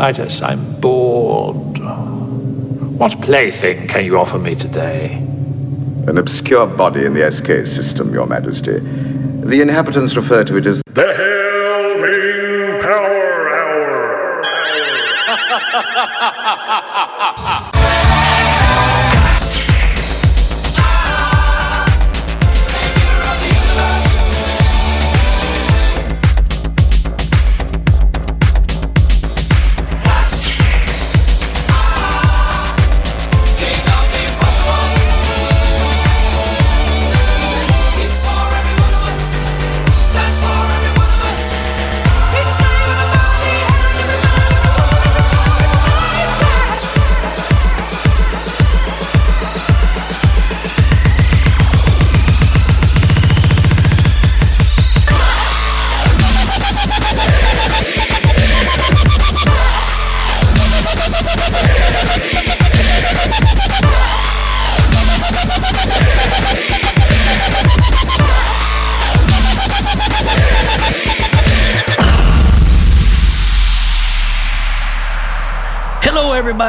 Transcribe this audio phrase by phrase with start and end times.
[0.00, 1.78] Klytus, I'm bored.
[2.98, 5.16] What plaything can you offer me today?
[6.08, 8.78] An obscure body in the SK system, Your Majesty.
[8.78, 12.00] The inhabitants refer to it as the Hail
[12.80, 13.50] Power
[17.60, 17.66] Hour.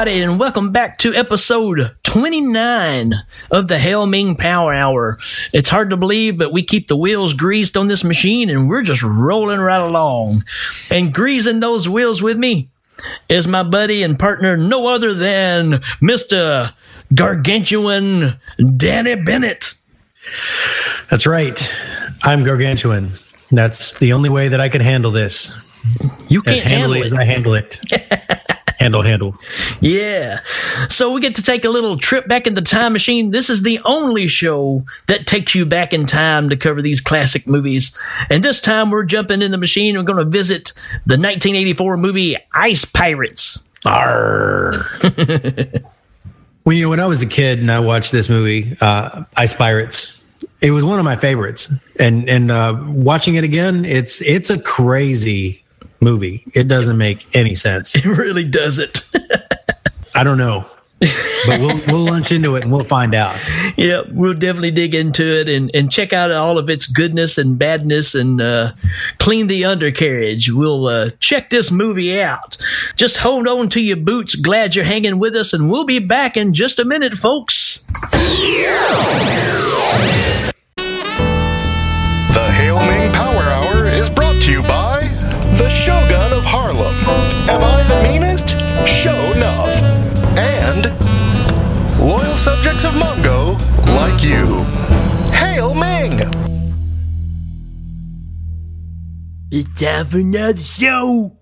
[0.02, 3.13] everybody, and welcome back to episode 29
[3.52, 5.19] of the Hail Ming Power Hour.
[5.53, 8.81] It's hard to believe, but we keep the wheels greased on this machine and we're
[8.81, 10.44] just rolling right along.
[10.89, 12.72] And greasing those wheels with me
[13.29, 16.73] is my buddy and partner, no other than Mr.
[17.13, 18.39] Gargantuan
[18.77, 19.75] Danny Bennett.
[21.11, 21.72] That's right.
[22.23, 23.11] I'm Gargantuan.
[23.52, 25.52] That's the only way that I can handle this.
[26.27, 27.77] You can't handle it as I handle it.
[28.81, 29.35] handle handle.
[29.79, 30.41] Yeah.
[30.89, 33.31] So we get to take a little trip back in the time machine.
[33.31, 37.47] This is the only show that takes you back in time to cover these classic
[37.47, 37.97] movies.
[38.29, 39.95] And this time we're jumping in the machine.
[39.95, 40.73] We're going to visit
[41.05, 43.73] the 1984 movie ice pirates.
[43.85, 44.73] Arr.
[46.63, 49.56] when you know when i was a kid and i watched this movie uh, ice
[49.56, 50.22] pirates
[50.61, 51.73] it was one of my favorites.
[52.00, 55.63] And and uh, watching it again it's it's a crazy
[56.01, 56.44] movie.
[56.53, 57.95] It doesn't make any sense.
[57.95, 59.09] It really doesn't.
[60.16, 60.66] I don't know.
[61.47, 63.35] but we'll we'll lunch into it and we'll find out.
[63.75, 67.57] Yeah, we'll definitely dig into it and, and check out all of its goodness and
[67.57, 68.73] badness and uh,
[69.17, 70.51] clean the undercarriage.
[70.51, 72.56] We'll uh, check this movie out.
[72.95, 74.35] Just hold on to your boots.
[74.35, 77.83] Glad you're hanging with us, and we'll be back in just a minute, folks.
[87.51, 88.51] Am I the meanest?
[88.87, 89.81] Show enough.
[90.37, 90.85] And
[91.99, 93.59] loyal subjects of Mongo
[93.95, 94.63] like you.
[95.33, 96.21] Hail Ming!
[99.51, 101.37] It's time for another show.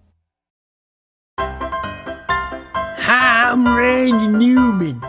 [1.37, 5.03] Hi, I'm Randy Newman.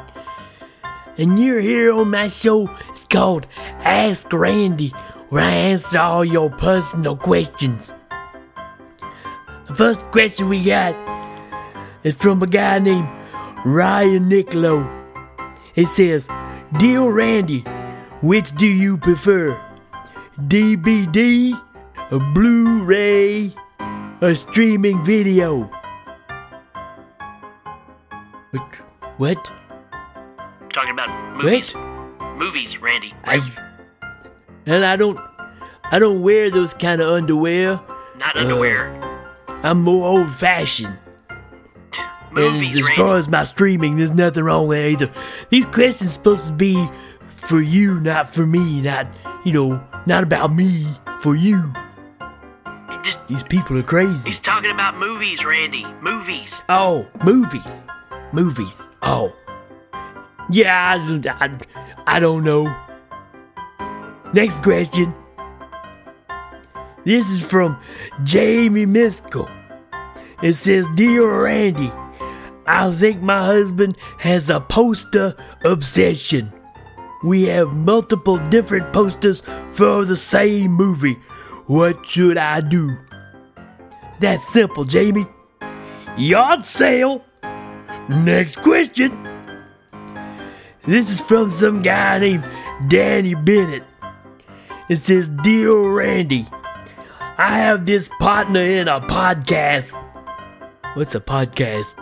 [1.16, 2.68] And you're here on my show.
[2.90, 3.46] It's called
[3.84, 4.90] Ask Randy,
[5.30, 7.94] where I answer all your personal questions.
[9.70, 10.96] The first question we got
[12.02, 13.08] is from a guy named
[13.64, 14.82] Ryan Niccolo.
[15.76, 16.26] It says,
[16.78, 17.60] Dear Randy,
[18.20, 19.56] which do you prefer?
[20.40, 21.54] DVD,
[22.10, 23.54] a Blu ray,
[24.20, 25.70] a streaming video?
[28.50, 28.74] What?
[29.18, 29.52] What?
[30.72, 31.72] Talking about movies.
[31.72, 32.36] What?
[32.38, 33.14] Movies, Randy.
[33.22, 33.38] I,
[34.66, 35.20] and I don't,
[35.84, 37.80] I don't wear those kind of underwear.
[38.16, 39.00] Not underwear.
[39.00, 39.09] Uh,
[39.62, 40.98] I'm more old fashioned.
[42.36, 45.12] and as far as my streaming, there's nothing wrong with either.
[45.48, 46.88] These questions supposed to be
[47.28, 49.06] for you, not for me, not
[49.44, 50.86] you know, not about me,
[51.20, 51.72] for you.
[53.02, 54.28] Just, These people are crazy.
[54.28, 55.86] He's talking about movies, Randy.
[56.02, 56.62] Movies.
[56.68, 57.84] Oh, movies.
[58.32, 58.88] Movies.
[59.02, 59.32] Oh.
[60.50, 61.58] Yeah, I, I,
[62.06, 62.64] I don't know.
[64.34, 65.14] Next question.
[67.04, 67.78] This is from
[68.24, 69.50] Jamie Miskell.
[70.42, 71.92] It says, Dear Randy,
[72.66, 76.52] I think my husband has a poster obsession.
[77.22, 79.42] We have multiple different posters
[79.72, 81.18] for the same movie.
[81.66, 82.96] What should I do?
[84.20, 85.26] That's simple, Jamie.
[86.16, 87.24] Yard sale.
[88.08, 89.16] Next question.
[90.86, 92.44] This is from some guy named
[92.88, 93.84] Danny Bennett.
[94.88, 96.48] It says, Dear Randy,
[97.40, 99.92] I have this partner in a podcast.
[100.94, 101.98] What's a podcast?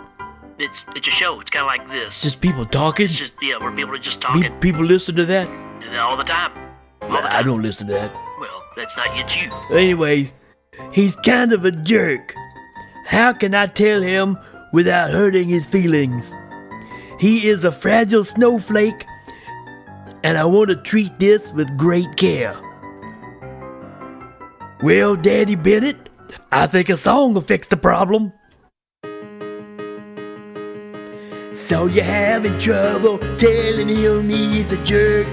[0.57, 1.39] It's it's a show.
[1.39, 2.07] It's kind of like this.
[2.07, 3.05] It's just people talking.
[3.05, 4.43] It's just yeah, where people are just talking.
[4.43, 5.47] Pe- people listen to that
[5.97, 6.51] all the time.
[7.03, 7.31] All the time.
[7.31, 8.13] I don't listen to that.
[8.37, 9.49] Well, that's not yet you.
[9.71, 10.33] Anyways,
[10.91, 12.33] he's kind of a jerk.
[13.05, 14.37] How can I tell him
[14.73, 16.35] without hurting his feelings.
[17.17, 19.05] He is a fragile snowflake,
[20.21, 22.59] and I want to treat this with great care.
[24.81, 26.07] Well, Daddy Bennett,
[26.53, 28.31] I think a song will fix the problem.
[31.53, 35.27] So you're having trouble telling him he's a jerk.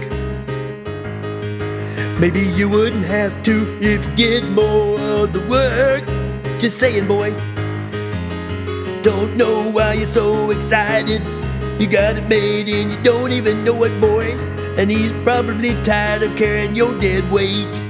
[2.18, 6.04] Maybe you wouldn't have to if you get more of the work.
[6.58, 7.30] Just saying, boy.
[9.02, 11.22] Don't know why you're so excited.
[11.80, 14.32] You got it made and you don't even know it, boy.
[14.76, 17.85] And he's probably tired of carrying your dead weight.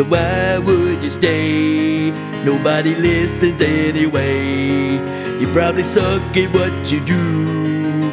[0.00, 2.10] So why would you stay?
[2.42, 4.92] Nobody listens anyway.
[5.38, 8.10] You probably suck at what you do.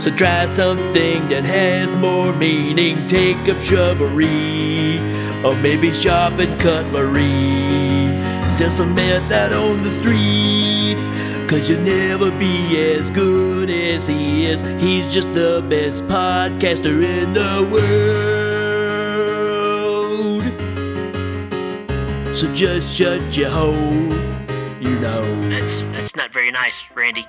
[0.00, 3.06] So try something that has more meaning.
[3.06, 4.98] Take up shrubbery,
[5.44, 8.10] or maybe sharpen cutlery.
[8.50, 11.06] Sell some meth out on the streets.
[11.48, 14.62] Cause you'll never be as good as he is.
[14.82, 18.39] He's just the best podcaster in the world.
[22.40, 23.74] So just shut your hole,
[24.80, 25.50] you know.
[25.50, 27.26] That's that's not very nice, Randy.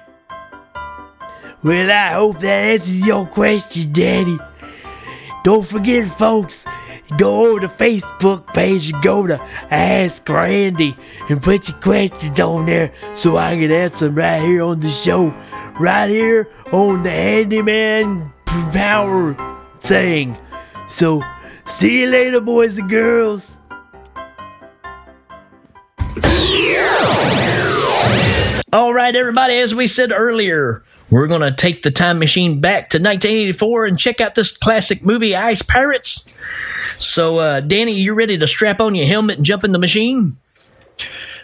[1.62, 4.40] Well, I hope that answers your question, Daddy.
[5.44, 6.66] Don't forget, folks,
[7.18, 9.38] go to Facebook page and go to
[9.70, 10.96] Ask Randy
[11.28, 14.90] and put your questions on there so I can answer them right here on the
[14.90, 15.32] show.
[15.78, 19.36] Right here on the Handyman Power
[19.82, 20.38] thing.
[20.88, 21.22] So,
[21.66, 23.58] see you later, boys and girls.
[28.74, 32.90] All right, everybody, as we said earlier, we're going to take the time machine back
[32.92, 36.32] to 1984 and check out this classic movie, Ice Pirates.
[36.98, 40.38] So, uh, Danny, you ready to strap on your helmet and jump in the machine?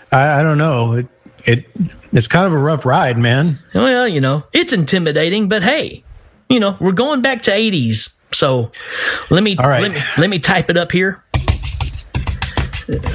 [0.10, 0.94] I, I don't know.
[0.94, 1.08] It,
[1.44, 1.66] it
[2.14, 3.60] it's kind of a rough ride, man.
[3.74, 6.06] Well, you know, it's intimidating, but hey,
[6.50, 8.18] you know, we're going back to 80s.
[8.34, 8.72] So,
[9.30, 9.82] let me All right.
[9.82, 11.22] let me let me type it up here.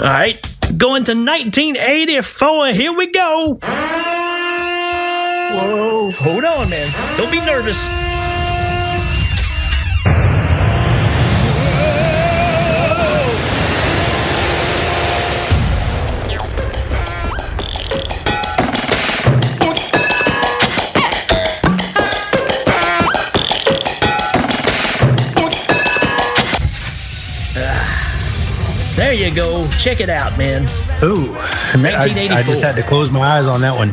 [0.01, 0.52] All right.
[0.77, 2.69] Going to 1984.
[2.69, 3.59] Here we go.
[5.53, 6.11] Whoa.
[6.13, 6.91] Hold on, man.
[7.17, 8.22] Don't be nervous.
[29.13, 29.69] There you go.
[29.73, 30.63] Check it out, man.
[31.03, 32.43] Ooh, I, I 1984.
[32.45, 33.91] just had to close my eyes on that one.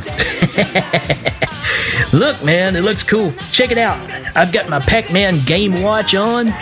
[2.18, 3.34] Look, man, it looks cool.
[3.52, 4.00] Check it out.
[4.34, 6.48] I've got my Pac-Man game watch on.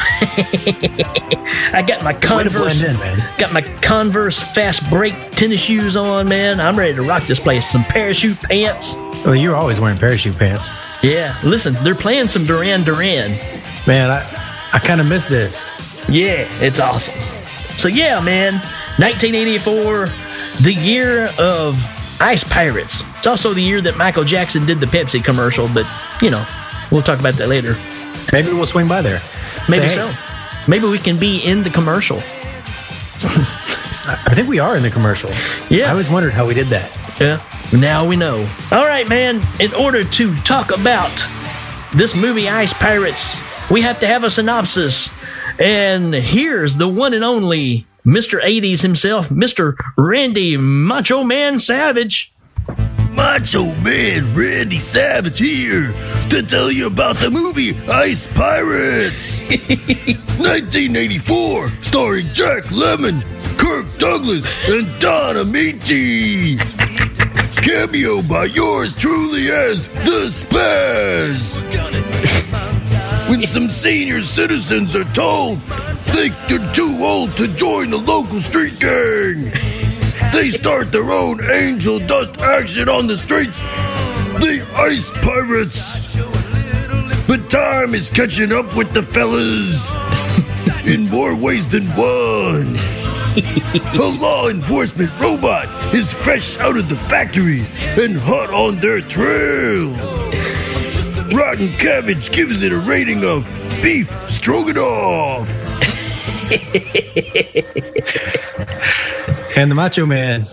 [1.71, 2.81] I got my Converse.
[2.81, 3.23] in, man.
[3.37, 6.59] Got my Converse fast break tennis shoes on, man.
[6.59, 7.69] I'm ready to rock this place.
[7.69, 8.95] Some parachute pants.
[9.23, 10.67] Well, you're always wearing parachute pants,
[11.03, 13.33] Yeah, listen, they're playing some Duran Duran.
[13.85, 14.09] man.
[14.09, 14.23] I
[14.73, 15.63] I kind of miss this.
[16.09, 17.13] Yeah, it's awesome.
[17.77, 18.53] So yeah, man,
[18.97, 20.07] 1984,
[20.63, 21.81] the year of
[22.19, 23.03] Ice Pirates.
[23.17, 25.85] It's also the year that Michael Jackson did the Pepsi commercial, but
[26.21, 26.45] you know,
[26.91, 27.75] we'll talk about that later.
[28.33, 29.21] Maybe we'll swing by there.
[29.69, 30.67] Maybe Say, hey, so.
[30.67, 32.17] Maybe we can be in the commercial.
[34.07, 35.29] I I think we are in the commercial.
[35.69, 35.87] Yeah.
[35.87, 36.91] I always wondered how we did that.
[37.19, 37.41] Yeah.
[37.77, 38.47] Now we know.
[38.71, 39.45] All right, man.
[39.59, 41.11] In order to talk about
[41.93, 45.09] this movie, Ice Pirates, we have to have a synopsis.
[45.59, 48.41] And here's the one and only Mr.
[48.41, 49.75] 80s himself, Mr.
[49.97, 52.33] Randy Macho Man Savage.
[53.11, 55.91] Macho Man Randy Savage here
[56.29, 59.41] to tell you about the movie Ice Pirates.
[60.37, 63.23] 1984, starring Jack Lemmon,
[63.57, 66.59] Kirk Douglas, and Don Ameche.
[67.63, 71.57] Cameo by yours truly as the Spaz.
[73.29, 75.59] When some senior citizens are told
[76.13, 79.51] they, they're too old to join the local street gang,
[80.31, 83.59] they start their own angel dust action on the streets.
[84.39, 86.15] The Ice Pirates.
[87.27, 89.89] But time is catching up with the fellas
[90.87, 92.77] in more ways than one.
[93.93, 97.65] A law enforcement robot is fresh out of the factory
[98.01, 100.16] and hot on their trail.
[101.37, 103.45] Rotten Cabbage gives it a rating of
[103.83, 105.47] beef stroganoff.
[109.55, 110.47] And the Macho Man,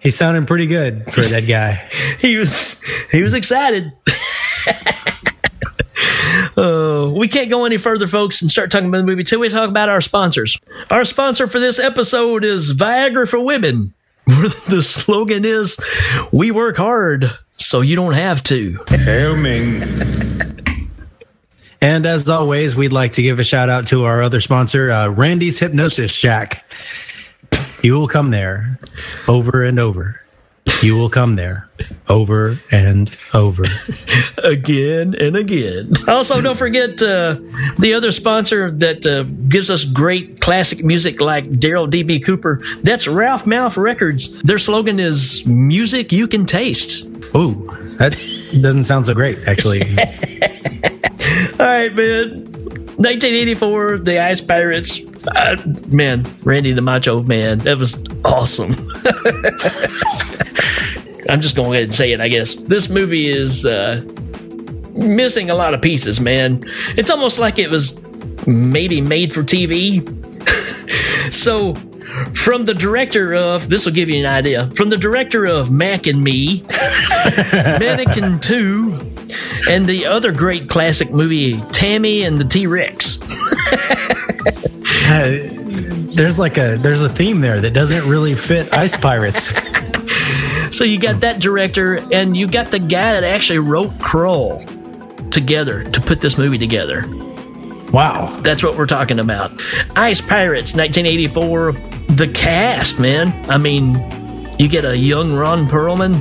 [0.00, 1.90] he's sounding pretty good for that guy.
[2.20, 3.92] He was he was excited.
[6.56, 9.48] Uh, we can't go any further, folks, and start talking about the movie till we
[9.48, 10.58] talk about our sponsors.
[10.90, 13.94] Our sponsor for this episode is Viagra for Women.
[14.26, 15.78] the slogan is
[16.30, 19.82] "We work hard, so you don't have to." Hail Ming.
[21.82, 25.08] And as always, we'd like to give a shout out to our other sponsor, uh,
[25.08, 26.62] Randy's Hypnosis Shack.
[27.82, 28.78] You will come there
[29.26, 30.20] over and over.
[30.82, 31.68] You will come there
[32.08, 33.64] over and over.
[34.44, 35.92] again and again.
[36.06, 37.36] Also, don't forget uh,
[37.78, 42.20] the other sponsor that uh, gives us great classic music like Daryl D.B.
[42.20, 42.60] Cooper.
[42.82, 44.40] That's Ralph Mouth Records.
[44.42, 47.54] Their slogan is "Music You Can Taste." Ooh,
[47.98, 48.16] that
[48.60, 49.82] doesn't sound so great, actually.
[51.58, 52.46] All right, man.
[53.00, 55.00] 1984, the Ice Pirates.
[55.34, 55.56] Uh,
[55.88, 57.58] man, Randy the Macho Man.
[57.60, 57.94] That was
[58.24, 58.70] awesome.
[61.30, 62.54] I'm just going to go ahead and say it, I guess.
[62.54, 64.02] This movie is uh,
[64.94, 66.62] missing a lot of pieces, man.
[66.96, 67.98] It's almost like it was
[68.46, 70.02] maybe made for TV.
[71.32, 71.74] so,
[72.34, 76.06] from the director of, this will give you an idea, from the director of Mac
[76.06, 76.62] and Me,
[77.52, 78.98] Mannequin 2,
[79.68, 83.18] and the other great classic movie, Tammy and the T Rex.
[85.12, 85.38] Uh,
[86.14, 89.52] there's like a there's a theme there that doesn't really fit Ice Pirates.
[90.70, 94.64] So you got that director, and you got the guy that actually wrote Krull
[95.30, 97.04] together to put this movie together.
[97.92, 98.34] Wow.
[98.42, 99.50] That's what we're talking about.
[99.96, 101.72] Ice Pirates, 1984.
[102.20, 103.32] The cast, man.
[103.48, 103.94] I mean,
[104.58, 106.16] you get a young Ron Perlman.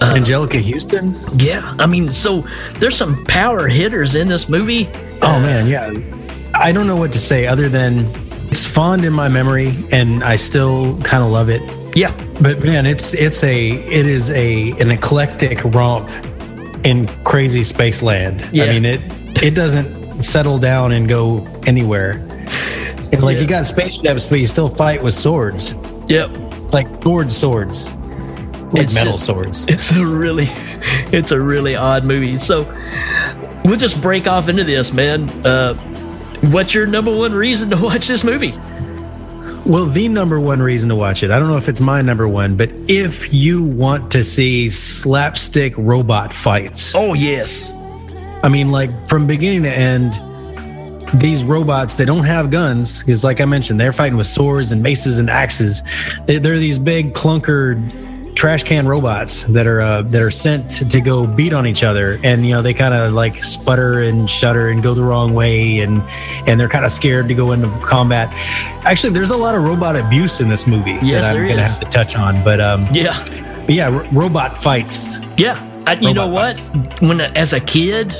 [0.00, 1.18] Uh, Anjelica Huston?
[1.36, 2.42] Yeah, I mean, so
[2.74, 4.88] there's some power hitters in this movie.
[5.20, 5.92] Oh man, yeah.
[6.54, 8.08] I don't know what to say other than
[8.52, 11.62] it's fond in my memory and I still kind of love it.
[11.96, 16.08] Yeah, But man, it's it's a it is a an eclectic romp
[16.86, 18.48] in crazy space land.
[18.52, 18.66] Yeah.
[18.66, 19.00] I mean it
[19.42, 22.24] it doesn't settle down and go anywhere.
[23.14, 23.42] And like Yeah.
[23.42, 25.74] you got spaceships, but you still fight with swords,
[26.08, 26.30] yep.
[26.72, 27.86] like sword swords,
[28.72, 29.66] like It's metal just- swords.
[29.68, 30.48] It's a really,
[31.12, 32.38] it's a really odd movie.
[32.38, 32.66] So
[33.64, 35.28] we'll just break off into this, man.
[35.46, 35.74] Uh,
[36.50, 38.54] what's your number one reason to watch this movie?
[39.66, 42.28] Well, the number one reason to watch it, I don't know if it's my number
[42.28, 47.72] one, but if you want to see slapstick robot fights, Oh yes,
[48.42, 50.20] I mean, like from beginning to end,
[51.20, 54.82] these robots they don't have guns because, like I mentioned, they're fighting with swords and
[54.82, 55.82] maces and axes.
[56.26, 57.78] They, they're these big clunker
[58.34, 62.18] trash can robots that are uh, that are sent to go beat on each other,
[62.24, 65.80] and you know they kind of like sputter and shudder and go the wrong way,
[65.80, 66.02] and
[66.48, 68.28] and they're kind of scared to go into combat.
[68.84, 71.70] Actually, there's a lot of robot abuse in this movie Yes, that I'm gonna is.
[71.78, 73.24] have to touch on, but um, yeah,
[73.66, 75.18] but yeah, r- robot fights.
[75.36, 75.70] yeah.
[75.86, 77.02] I, you know Robot what?
[77.02, 78.14] When as a kid.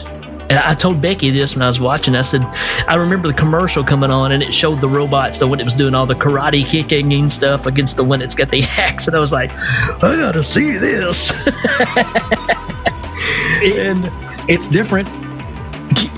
[0.51, 2.15] And I told Becky this when I was watching.
[2.15, 2.43] I said,
[2.87, 5.75] I remember the commercial coming on and it showed the robots, the one that was
[5.75, 9.07] doing all the karate kicking and stuff against the one that's got the axe.
[9.07, 9.53] And I was like,
[10.03, 11.33] I gotta see this.
[13.79, 14.11] and
[14.49, 15.09] It's different.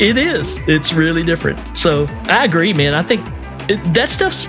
[0.00, 0.66] It is.
[0.68, 1.58] It's really different.
[1.76, 2.92] So I agree, man.
[2.92, 3.20] I think
[3.68, 4.46] it, that stuff's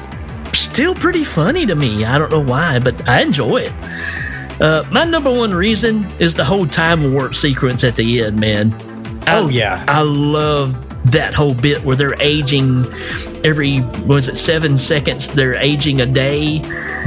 [0.58, 2.06] still pretty funny to me.
[2.06, 3.72] I don't know why, but I enjoy it.
[4.60, 8.72] Uh, my number one reason is the whole time warp sequence at the end, man.
[9.28, 9.84] I- Oh, yeah.
[9.88, 10.76] I love
[11.12, 12.86] that whole bit where they're aging
[13.46, 15.28] every was it seven seconds?
[15.30, 16.60] They're aging a day.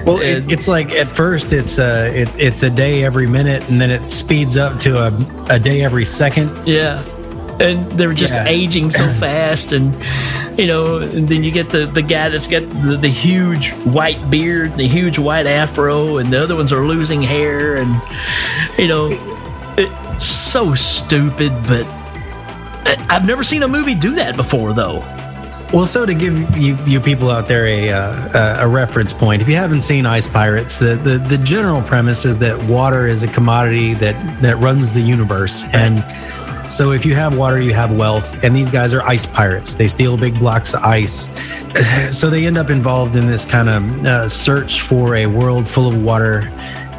[0.06, 3.78] Well, it, it's like at first it's uh it's it's a day every minute, and
[3.80, 6.50] then it speeds up to a, a day every second.
[6.66, 7.02] Yeah.
[7.60, 8.46] And they're just Yeah.
[8.48, 9.94] aging so fast, and
[10.58, 14.30] you know, and then you get the the guy that's got the, the huge white
[14.30, 18.00] beard, the huge white afro, and the other ones are losing hair, and
[18.78, 19.10] you know,
[19.76, 21.52] it's so stupid.
[21.68, 21.84] But
[22.84, 25.00] I've never seen a movie do that before, though.
[25.72, 29.48] Well, so to give you you people out there a uh, a reference point, if
[29.48, 33.28] you haven't seen Ice Pirates, the, the the general premise is that water is a
[33.28, 36.02] commodity that that runs the universe, and
[36.68, 38.42] so if you have water, you have wealth.
[38.42, 41.30] And these guys are ice pirates; they steal big blocks of ice.
[42.10, 45.86] So they end up involved in this kind of uh, search for a world full
[45.86, 46.50] of water.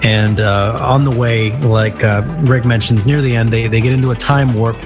[0.03, 3.91] And uh, on the way, like uh, Rick mentions near the end, they, they get
[3.91, 4.77] into a time warp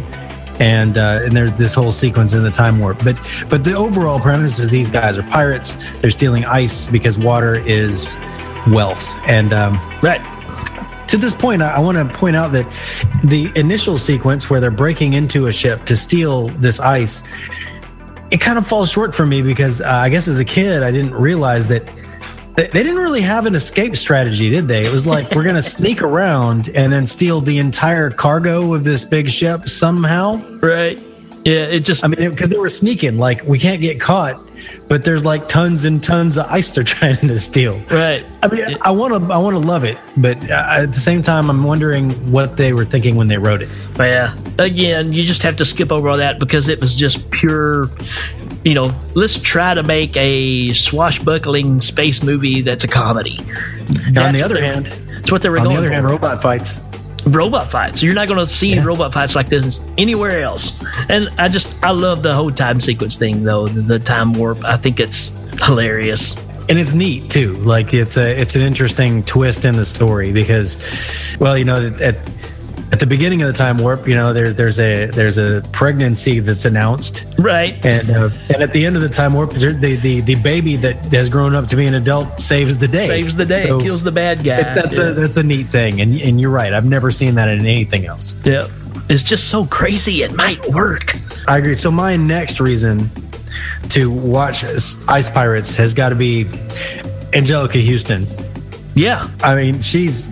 [0.60, 3.04] and uh, and there's this whole sequence in the time warp.
[3.04, 3.18] But
[3.50, 5.84] but the overall premise is these guys are pirates.
[6.02, 8.16] They're stealing ice because water is
[8.68, 9.16] wealth.
[9.28, 10.22] And um, Right.
[11.08, 12.66] to this point, I, want to point out that
[13.24, 17.28] the initial sequence where they're breaking into a ship to steal this ice,
[18.32, 20.92] it kind of falls short for me because uh, I guess as a kid I
[20.92, 21.84] didn't realize that.
[22.56, 24.86] They they didn't really have an escape strategy, did they?
[24.86, 28.84] It was like we're going to sneak around and then steal the entire cargo of
[28.84, 30.42] this big ship somehow.
[30.60, 31.00] Right.
[31.44, 34.42] Yeah, it just I mean, because they were sneaking, like we can't get caught,
[34.88, 37.78] but there's like tons and tons of ice they're trying to steal.
[37.92, 38.26] right.
[38.42, 41.22] I mean, I want to, I want to love it, but uh, at the same
[41.22, 43.70] time, I'm wondering what they were thinking when they wrote it.
[44.00, 47.90] Yeah, again, you just have to skip over all that because it was just pure.
[48.65, 53.38] You know, let's try to make a swashbuckling space movie that's a comedy.
[54.17, 55.93] on the other hand, That's what they were on going the other for.
[55.93, 56.81] hand, robot fights.
[57.27, 58.01] robot fights.
[58.01, 60.81] You're not going to see robot fights like this anywhere else.
[61.10, 63.67] And I just, I love the whole time sequence thing, though.
[63.67, 64.65] The, the time warp.
[64.65, 65.27] I think it's
[65.63, 66.34] hilarious.
[66.67, 71.38] and it's neat too like it's a it's an interesting twist in the story because
[71.39, 72.15] well you know at
[72.92, 76.39] at the beginning of the time warp you know there's there's a there's a pregnancy
[76.39, 77.84] that's announced Right.
[77.86, 80.96] and uh, and at the end of the time warp the, the the baby that
[81.13, 83.63] has grown up to be an adult saves the day Saves the day.
[83.68, 84.58] So kills the bad guy.
[84.60, 85.10] it- that's yeah.
[85.10, 88.06] a that's a neat thing and and you're right i've never seen that in anything
[88.06, 88.68] else yeah.
[89.08, 90.24] It's just so crazy.
[90.24, 91.15] It might work.
[91.48, 91.75] I agree.
[91.75, 93.08] So my next reason
[93.89, 96.46] to watch Ice Pirates has got to be
[97.34, 98.25] Anjelica Huston.
[98.96, 99.30] Yeah.
[99.44, 100.27] I mean, she's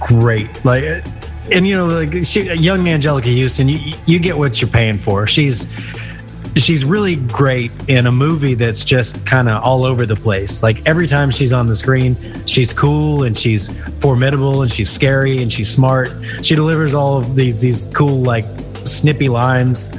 [0.00, 0.64] great.
[0.64, 0.82] Like,
[1.52, 5.26] and you know, like she, young Anjelica Huston, you you get what you're paying for.
[5.26, 5.66] She's
[6.56, 10.62] she's really great in a movie that's just kind of all over the place.
[10.62, 13.68] Like every time she's on the screen, she's cool and she's
[14.00, 16.10] formidable and she's scary and she's smart.
[16.42, 18.44] She delivers all of these these cool like
[18.84, 19.90] snippy lines.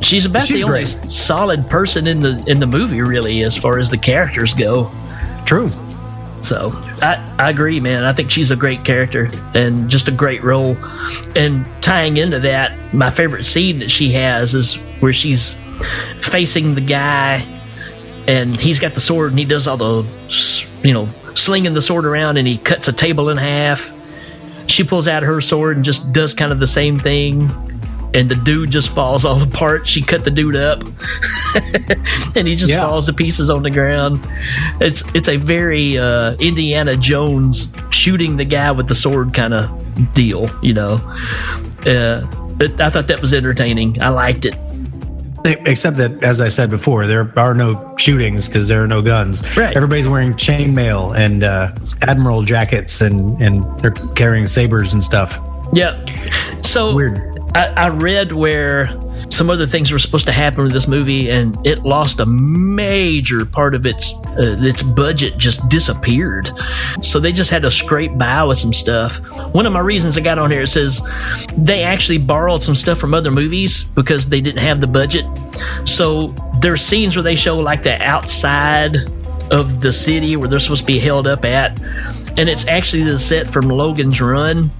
[0.00, 3.78] She's about She's the only solid person in the in the movie, really, as far
[3.78, 4.90] as the characters go.
[5.44, 5.70] True.
[6.42, 8.04] So I, I agree, man.
[8.04, 10.76] I think she's a great character and just a great role.
[11.34, 15.54] And tying into that, my favorite scene that she has is where she's
[16.20, 17.44] facing the guy
[18.26, 20.06] and he's got the sword and he does all the,
[20.82, 23.92] you know, slinging the sword around and he cuts a table in half.
[24.68, 27.48] She pulls out her sword and just does kind of the same thing.
[28.14, 29.86] And the dude just falls all apart.
[29.86, 30.82] She cut the dude up,
[32.36, 32.86] and he just Yeah.
[32.86, 34.26] falls to pieces on the ground.
[34.80, 40.14] It's it's a very uh, Indiana Jones shooting the guy with the sword kind of
[40.14, 40.94] deal, you know.
[41.86, 42.26] Uh,
[42.58, 44.00] it, I thought that was entertaining.
[44.00, 44.56] I liked it.
[45.44, 49.42] Except that, as I said before, there are no shootings because there are no guns.
[49.56, 49.76] Right.
[49.76, 55.38] Everybody's wearing chainmail and uh, admiral jackets, and and they're carrying sabers and stuff.
[55.72, 56.02] Yeah.
[56.62, 57.35] So Weird.
[57.56, 58.88] I, I read where
[59.30, 63.46] some other things were supposed to happen with this movie, and it lost a major
[63.46, 65.38] part of its uh, its budget.
[65.38, 66.50] Just disappeared.
[67.00, 69.16] So they just had to scrape by with some stuff.
[69.54, 71.00] One of my reasons I got on here it says
[71.56, 75.24] they actually borrowed some stuff from other movies because they didn't have the budget.
[75.86, 78.96] So there's scenes where they show like the outside
[79.50, 81.80] of the city where they're supposed to be held up at,
[82.36, 84.70] and it's actually the set from Logan's Run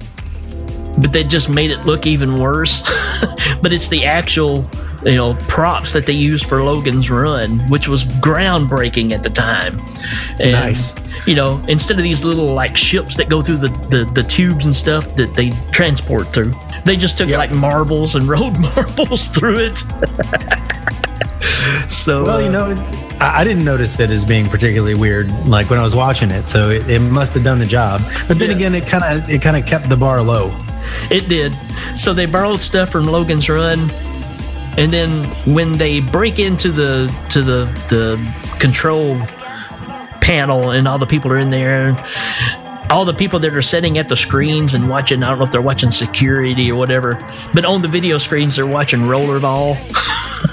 [0.97, 2.81] but they just made it look even worse.
[3.61, 4.65] but it's the actual,
[5.05, 9.79] you know, props that they used for Logan's Run, which was groundbreaking at the time.
[10.39, 10.93] And, Nice.
[11.27, 14.65] You know, instead of these little like ships that go through the, the, the tubes
[14.65, 16.53] and stuff that they transport through,
[16.85, 19.77] they just took like marbles and rolled marbles through it.
[21.89, 22.77] so, Well, you uh, know, it,
[23.21, 26.49] I, I didn't notice it as being particularly weird, like when I was watching it.
[26.49, 28.01] So it, it must have done the job.
[28.27, 28.55] But then Yeah.
[28.55, 30.49] again, it kind of it kind of kept the bar low.
[31.09, 31.55] It did.
[31.95, 33.89] So they borrowed stuff from Logan's Run,
[34.77, 35.23] and then
[35.53, 39.19] when they break into the to the the control
[40.21, 41.95] panel and all the people are in there,
[42.89, 45.51] all the people that are sitting at the screens and watching, I don't know if
[45.51, 47.15] they're watching security or whatever,
[47.53, 49.75] but on the video screens they're watching rollerball.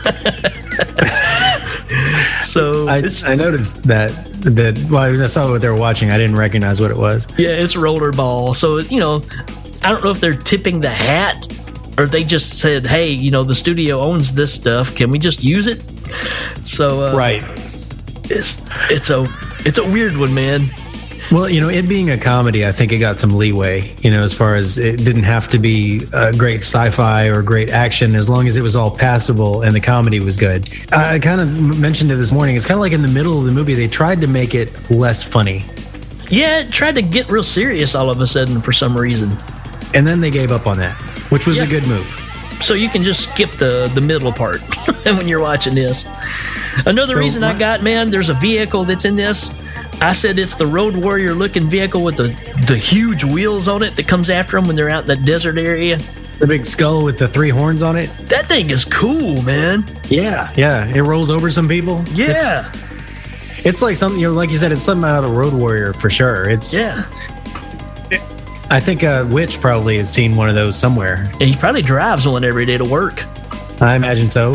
[2.43, 4.11] so I, I noticed that
[4.43, 7.27] that well, I saw what they were watching, I didn't recognize what it was.
[7.39, 8.55] yeah, it's rollerball.
[8.55, 9.23] So you know,
[9.85, 11.47] I don't know if they're tipping the hat
[11.99, 14.95] or if they just said, "Hey, you know, the studio owns this stuff.
[14.97, 15.83] Can we just use it?"
[16.67, 17.43] So uh, Right.
[18.31, 19.27] it's it's a
[19.67, 20.71] it's a weird one, man.
[21.33, 24.23] Well, you know, it being a comedy, I think it got some leeway, you know,
[24.23, 28.15] as far as it didn't have to be uh, great sci fi or great action,
[28.15, 30.69] as long as it was all passable and the comedy was good.
[30.93, 32.57] I kind of mentioned it this morning.
[32.57, 34.71] It's kind of like in the middle of the movie, they tried to make it
[34.91, 35.65] less funny.
[36.29, 39.31] Yeah, it tried to get real serious all of a sudden for some reason.
[39.95, 40.95] And then they gave up on that,
[41.31, 41.65] which was Yeah.
[41.65, 42.07] a good move.
[42.61, 44.61] So you can just skip the the middle part
[45.05, 46.07] when you're watching this.
[46.87, 49.51] Another So reason I got, man, there's a vehicle that's in this.
[50.01, 52.29] I said it's the Road Warrior looking vehicle with the
[52.67, 55.57] the huge wheels on it that comes after them when they're out in the desert
[55.59, 55.99] area.
[56.41, 58.09] The big skull with the three horns on it.
[58.29, 59.85] That thing is cool, man.
[60.09, 60.87] Yeah, yeah.
[60.93, 62.01] It rolls over some people.
[62.09, 62.73] It's, Yeah,
[63.65, 65.93] it's like something, you know, like you said, it's something out of the Road Warrior
[65.93, 66.49] for sure.
[66.51, 67.05] It's, yeah.
[68.71, 71.31] I think a Witch probably has seen one of those somewhere.
[71.41, 73.25] And he probably drives one every day to work.
[73.81, 74.55] I imagine so.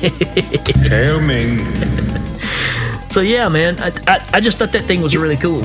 [0.00, 1.66] Hail Ming.
[3.10, 5.64] So yeah, man, I, I, I just thought that thing was really cool.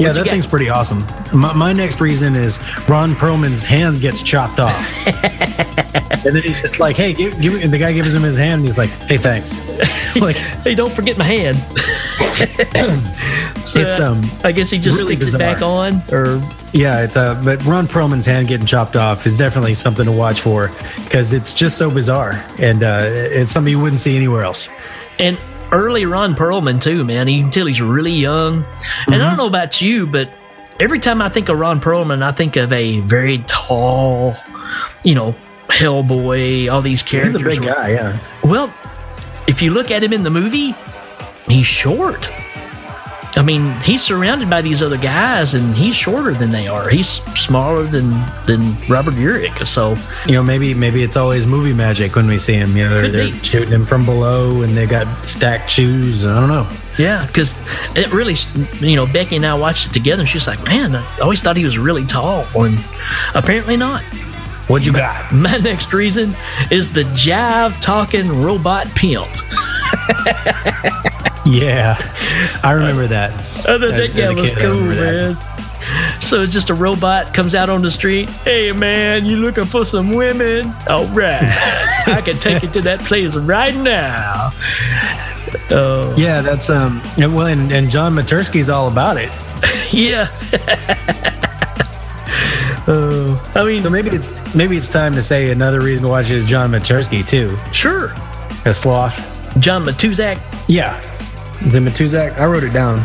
[0.00, 1.04] Yeah, that thing's pretty awesome.
[1.32, 2.58] My, my next reason is
[2.88, 5.06] Ron Perlman's hand gets chopped off.
[5.06, 8.36] and then he's just like, hey, give, give me, and the guy gives him his
[8.36, 9.58] hand and he's like, hey, thanks.
[10.20, 11.56] like, Hey, don't forget my hand.
[13.62, 16.40] so, It's, um, I guess he just really sticks it back on, or
[16.72, 20.40] yeah, it's uh, but Ron Perlman's hand getting chopped off is definitely something to watch
[20.40, 20.68] for
[21.04, 24.68] because it's just so bizarre and uh, it's something you wouldn't see anywhere else.
[25.18, 25.38] and
[25.72, 27.28] early Ron Perlman too, man.
[27.28, 28.56] You can tell he's really young.
[28.56, 29.12] And Mm-hmm.
[29.14, 30.28] I don't know about you, but
[30.78, 34.34] every time I think of Ron Perlman, I think of a very tall,
[35.04, 35.34] you know,
[35.68, 36.72] Hellboy.
[36.72, 37.34] All these He's characters.
[37.42, 38.18] a big guy, yeah.
[38.42, 38.72] Well,
[39.46, 40.74] if you look at him in the movie,
[41.46, 42.28] he's short.
[43.36, 46.88] I mean, he's surrounded by these other guys, and he's shorter than they are.
[46.88, 48.10] He's smaller than
[48.46, 49.66] than Robert Urich.
[49.66, 49.94] So
[50.26, 52.76] You know, maybe maybe it's always movie magic when we see him.
[52.76, 56.26] You know, they're, they're shooting him from below and they got stacked shoes.
[56.26, 56.68] I don't know.
[56.98, 57.54] yeah, because
[57.96, 58.34] it really,
[58.80, 61.56] you know, Becky and I watched it together, and she's like, "Man, I always thought
[61.56, 62.78] he was really tall," and
[63.34, 64.02] apparently not.
[64.66, 65.32] What you got?
[65.32, 66.34] My next reason
[66.70, 69.28] is the jive talking robot pimp.
[71.46, 71.96] Yeah,
[72.62, 73.32] I remember that.
[73.32, 75.36] I thought that guy was kid, cool, man.
[76.20, 78.28] So it's just a robot comes out on the street.
[78.44, 80.72] Hey, man, you looking for some women?
[80.88, 81.40] All right,
[82.06, 84.50] I can take you to that place right now.
[85.70, 87.00] Oh, Yeah, that's um.
[87.20, 89.30] and- Well, and, and John Matursky's all about it.
[89.92, 90.28] yeah.
[92.92, 96.30] Oh, I mean, So maybe it's maybe it's time to say another reason to watch
[96.30, 97.56] is John Matursky too.
[97.72, 98.12] sure.
[98.64, 99.16] A sloth.
[99.60, 100.38] John Matuszak.
[100.66, 101.00] Yeah,
[101.62, 102.38] it Matuszak?
[102.38, 103.02] I wrote it down.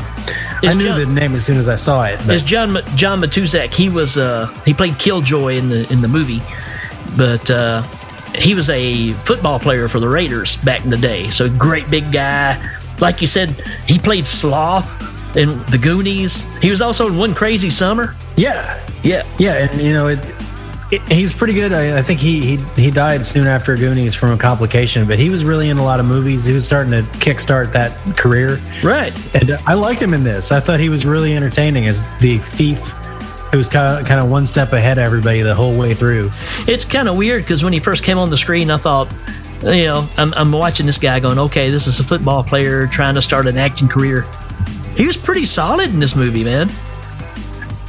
[0.63, 2.19] I knew John- the name as soon as I saw it.
[2.21, 2.29] it.
[2.29, 3.73] Is John John Matuszak?
[3.73, 6.41] He was uh he played Killjoy in the in the movie,
[7.17, 7.81] but uh,
[8.33, 11.29] he was a football player for the Raiders back in the day.
[11.29, 12.57] So great big guy.
[12.99, 13.49] Like you said,
[13.87, 14.95] he played Sloth
[15.37, 16.41] in the Goonies.
[16.61, 18.15] He was also in One Crazy Summer.
[18.37, 20.19] yeah, Yeah, yeah, and you know it.
[21.09, 21.73] He's pretty good.
[21.73, 25.29] I, I think he, he he died soon after Goonies from a complication, but he
[25.29, 26.45] was really in a lot of movies.
[26.45, 28.59] He was starting to kickstart that career.
[28.83, 29.13] right.
[29.35, 30.51] And I liked him in this.
[30.51, 32.79] I thought he was really entertaining as the thief
[33.51, 36.29] who was kind of, kind of one step ahead of everybody the whole way through.
[36.67, 39.11] It's kind of weird because when he first came on the screen, I thought,
[39.63, 43.15] you know, I'm, I'm watching this guy going, okay, this is a football player trying
[43.15, 44.25] to start an acting career.
[44.97, 46.69] He was pretty solid in this movie, man.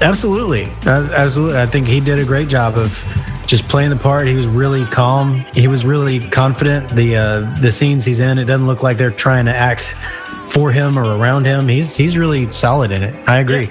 [0.01, 0.65] Absolutely.
[0.85, 1.59] Uh, absolutely.
[1.59, 3.03] I think he did a great job of
[3.47, 4.27] just playing the part.
[4.27, 5.45] He was really calm.
[5.55, 6.89] He was really confident.
[6.91, 9.95] The uh, the scenes he's in, it doesn't look like they're trying to act
[10.47, 11.69] for him or around him.
[11.69, 13.15] He's he's really solid in it.
[13.29, 13.71] I agree.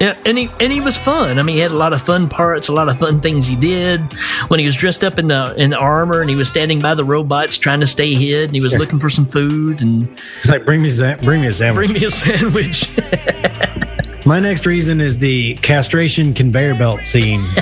[0.00, 1.38] Yeah, and he and he was fun.
[1.38, 3.54] I mean, he had a lot of fun parts, a lot of fun things he
[3.54, 4.00] did.
[4.48, 6.94] When he was dressed up in the in the armor and he was standing by
[6.96, 10.08] the robots trying to stay hid, and he was looking for some food and
[10.42, 10.90] he's like bring me
[11.22, 11.88] bring me a sandwich.
[11.88, 12.98] bring me a sandwich.
[14.24, 17.44] My next reason is the castration conveyor belt scene.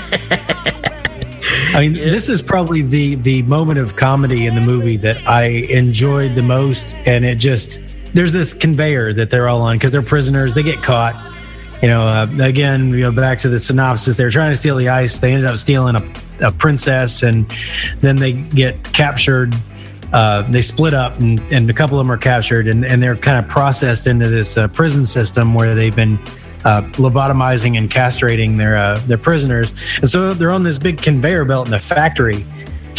[1.72, 5.46] I mean, this is probably the the moment of comedy in the movie that I
[5.70, 7.80] enjoyed the most, and it just
[8.12, 10.52] there's this conveyor that they're all on because they're prisoners.
[10.52, 11.14] They get caught.
[11.82, 14.18] You know, uh, again, you know, back to the synopsis.
[14.18, 15.18] They're trying to steal the ice.
[15.18, 17.48] They ended up stealing a, a princess, and
[18.00, 19.54] then they get captured.
[20.12, 23.16] Uh, they split up, and, and a couple of them are captured, and, and they're
[23.16, 26.18] kind of processed into this uh, prison system where they've been
[26.64, 29.74] uh, lobotomizing and castrating their uh, their prisoners.
[29.96, 32.44] And so they're on this big conveyor belt in the factory.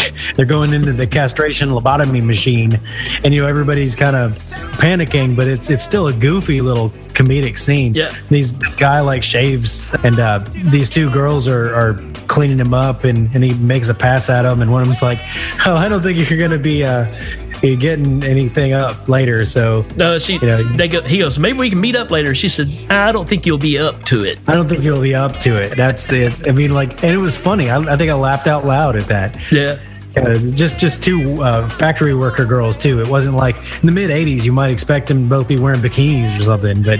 [0.36, 2.80] they're going into the castration lobotomy machine,
[3.24, 4.34] and you know everybody's kind of
[4.78, 7.93] panicking, but it's it's still a goofy little comedic scene.
[7.93, 8.15] Yeah.
[8.30, 10.39] These this guy like shaves, and uh,
[10.71, 11.93] these two girls are are
[12.28, 15.02] cleaning him up, and and he makes a pass at them, and one of them's
[15.02, 15.19] like,
[15.65, 20.17] "Oh, I don't think you're gonna be uh, be getting anything up later." So no,
[20.17, 20.34] she.
[20.34, 21.02] You know, they go.
[21.02, 21.38] He goes.
[21.39, 22.34] Maybe we can meet up later.
[22.36, 24.39] She said, I don't think you'll be up to it.
[24.47, 25.76] I don't think you'll be up to it.
[25.76, 26.47] That's it.
[26.47, 27.69] I mean, like, and it was funny.
[27.69, 29.38] I, I think I laughed out loud at that.
[29.52, 29.78] Yeah.
[30.17, 33.00] Uh, just just two uh, factory worker girls too.
[33.00, 35.80] It wasn't like in the mid '80s you might expect them to both be wearing
[35.80, 37.00] bikinis or something, but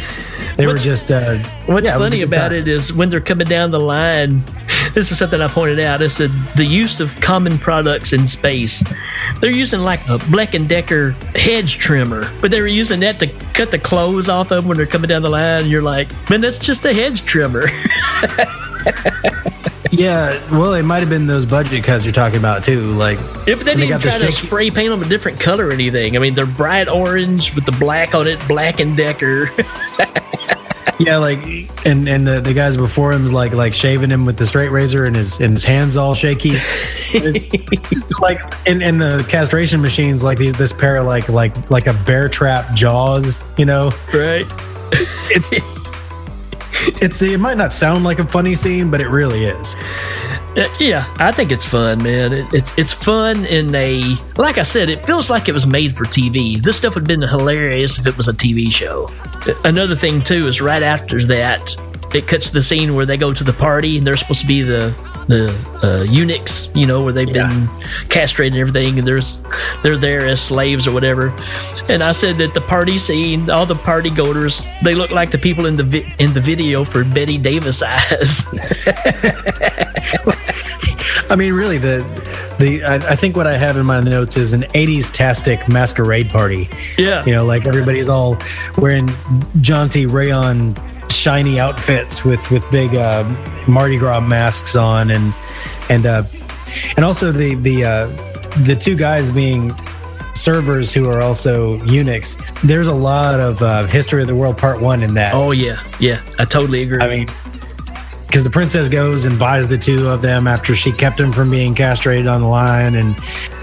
[0.56, 1.12] they What's- were just.
[1.12, 2.60] Uh, What's yeah, it was a funny about time.
[2.60, 4.42] it is when they're coming down the line,
[4.94, 6.02] this is something I pointed out.
[6.02, 8.84] I said the use of common products in space.
[9.40, 13.28] They're using like a Black and Decker hedge trimmer, but they were using that to
[13.54, 15.62] cut the clothes off of them when they're coming down the line.
[15.62, 17.66] And you're like, man, that's just a hedge trimmer.
[19.92, 22.82] Yeah, well, it might have been those budget cuts you're talking about too.
[22.94, 25.68] Like, Yeah, but they didn't they got try to spray paint them a different color
[25.68, 26.16] or anything.
[26.16, 29.50] I mean, they're bright orange with the black on it, Black and Decker.
[31.06, 31.44] Yeah, like
[31.86, 35.06] and and the, the guys before him's like like shaving him with the straight razor
[35.06, 36.58] and his and his hands all shaky.
[38.22, 41.94] Like and, and the castration machines like these this pair of like like like a
[42.06, 43.92] bear trap jaws, you know.
[44.14, 44.46] Right.
[45.32, 45.52] It's
[47.02, 49.76] it's it might not sound like a funny scene, but it really is.
[50.58, 52.34] Uh, Yeah, I think it's fun, man.
[52.34, 55.96] It, it's it's fun in a like I said, it feels like it was made
[55.96, 56.62] for TV.
[56.62, 59.10] This stuff would have been hilarious if it was a TV show.
[59.48, 61.76] Uh, Another thing too is right after that,
[62.14, 64.48] it cuts to the scene where they go to the party and they're supposed to
[64.48, 64.94] be the
[65.32, 67.68] the uh, eunuchs, you know, where they've been
[68.10, 69.42] castrated and everything, and there's
[69.82, 71.34] they're there as slaves or whatever.
[71.90, 75.38] And I said that the party scene, all the party goers, they look like the
[75.38, 78.44] people in the vi- in the video for Bette Davis eyes.
[81.30, 82.04] I mean, really, the
[82.60, 86.30] the I, I think what I have in my notes is an '80s tastic masquerade
[86.30, 86.70] party.
[86.98, 88.38] yeah, You know, like everybody's all
[88.78, 89.10] wearing
[89.62, 90.76] jaunty rayon
[91.12, 93.24] shiny outfits with with big uh,
[93.68, 95.34] Mardi Gras masks on, and
[95.90, 96.24] and uh,
[96.96, 98.08] and also the the uh,
[98.64, 99.74] the two guys being
[100.34, 102.38] servers who are also eunuchs.
[102.62, 105.34] There's a lot of uh, history of the world part one in that.
[105.34, 107.00] Oh yeah, yeah, I totally agree.
[107.00, 107.28] I mean,
[108.26, 111.50] because the princess goes and buys the two of them after she kept them from
[111.50, 113.16] being castrated on the line, and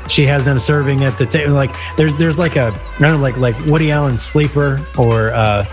[0.08, 1.54] she has them serving at the table.
[1.54, 5.64] Like there's there's like a I don't know like like Woody Allen Sleeper or uh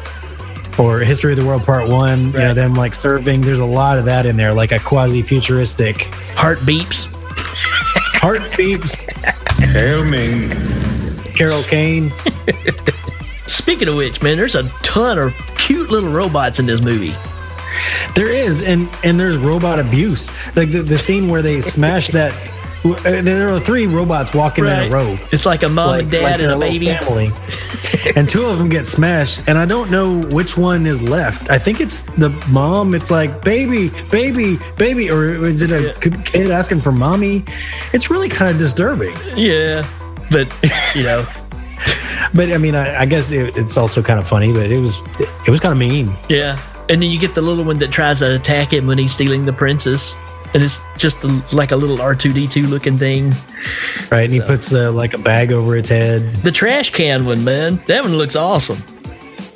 [0.77, 2.25] or History of the World Part One.
[2.27, 3.41] You know them like serving.
[3.41, 7.05] There's a lot of that in there, like a quasi futuristic Heartbeeps.
[8.15, 9.01] heart beeps.
[9.59, 10.49] Hail Ming.
[11.33, 12.11] Carol Kane.
[13.47, 17.15] Speaking of which, man, there's a ton of cute little robots in this movie.
[18.15, 20.29] There is, and and there's robot abuse.
[20.55, 22.33] Like the, the scene where they smash that.
[22.93, 25.17] There are three robots walking in a row.
[25.31, 26.85] It's like a mom and dad they're and a baby.
[26.87, 27.31] family.
[28.15, 31.49] and two of them get smashed, and I don't know which one is left.
[31.49, 32.93] I think it's the mom.
[32.93, 37.43] It's like baby, baby, baby, or is it a k- kid asking for mommy?
[37.93, 39.15] It's really kind of disturbing.
[39.35, 39.87] Yeah,
[40.29, 40.47] but
[40.95, 41.25] you know,
[42.33, 44.51] But I mean, I, I guess it, it's also kind of funny.
[44.53, 44.99] But it was
[45.47, 46.13] it was kind of mean.
[46.29, 46.59] yeah.
[46.87, 49.43] And then you get the little one that tries to attack him when he's stealing
[49.43, 50.15] the princess,
[50.55, 53.33] and it's just a, like a little R two D two looking thing.
[54.09, 56.33] Right, and he puts uh, like a bag over its head.
[56.37, 58.77] The trash can one, man, that one looks awesome.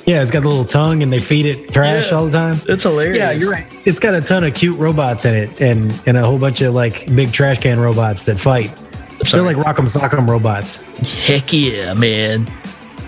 [0.06, 2.16] Yeah, it's got a little tongue, and they feed it trash Yeah.
[2.16, 2.56] all the time.
[2.68, 3.18] It's hilarious.
[3.18, 3.66] Yeah, you're right.
[3.86, 6.74] It's got a ton of cute robots in it, and and a whole bunch of
[6.74, 8.74] like big trash can robots that fight.
[9.18, 9.54] They're sorry.
[9.54, 10.82] like Rock'em Sock'em robots.
[11.26, 12.46] Heck yeah, man.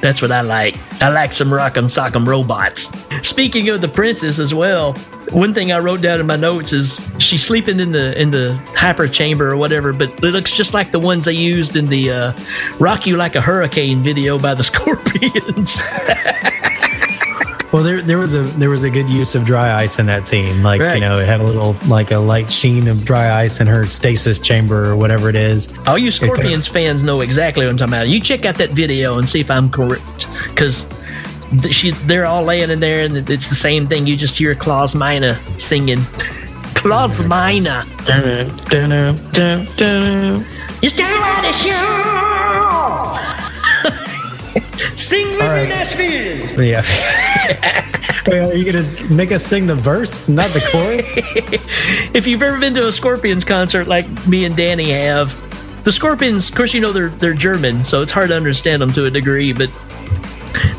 [0.03, 0.77] That's what I like.
[1.01, 2.91] I like some rock'em sock'em robots.
[3.27, 4.95] Speaking of the princess as well,
[5.31, 8.61] one thing I wrote down in my notes is she's sleeping in the in the
[8.75, 12.11] hyper chamber or whatever, but it looks just like the ones they used in the
[12.11, 12.33] uh,
[12.81, 15.81] "Rock You Like a Hurricane" video by the Scorpions.
[17.73, 20.27] Well, there there was a there was a good use of dry ice in that
[20.27, 20.63] scene.
[20.63, 20.95] Like Right.
[20.97, 23.87] you know, it had a little like a light sheen of dry ice in her
[23.87, 25.69] stasis chamber or whatever it is.
[25.87, 28.09] All you Scorpions fans know exactly what I'm talking about.
[28.09, 30.85] You check out that video and see if I'm correct, because
[31.71, 34.07] she they're all laying in there and it's the same thing.
[34.07, 36.01] You just hear Klaus Meine singing.
[36.75, 37.85] Klaus Meine.
[40.83, 43.29] You still want to show?
[44.97, 45.69] Sing with me, right.
[45.69, 46.63] Nashville.
[46.63, 46.83] Yeah.
[48.27, 51.07] Wait, are you gonna make us sing the verse, not the chorus?
[52.15, 55.35] If you've ever been to a Scorpions concert like me and Danny have,
[55.85, 58.93] the Scorpions, of course, you know they're they're German, so it's hard to understand them
[58.93, 59.71] to a degree, but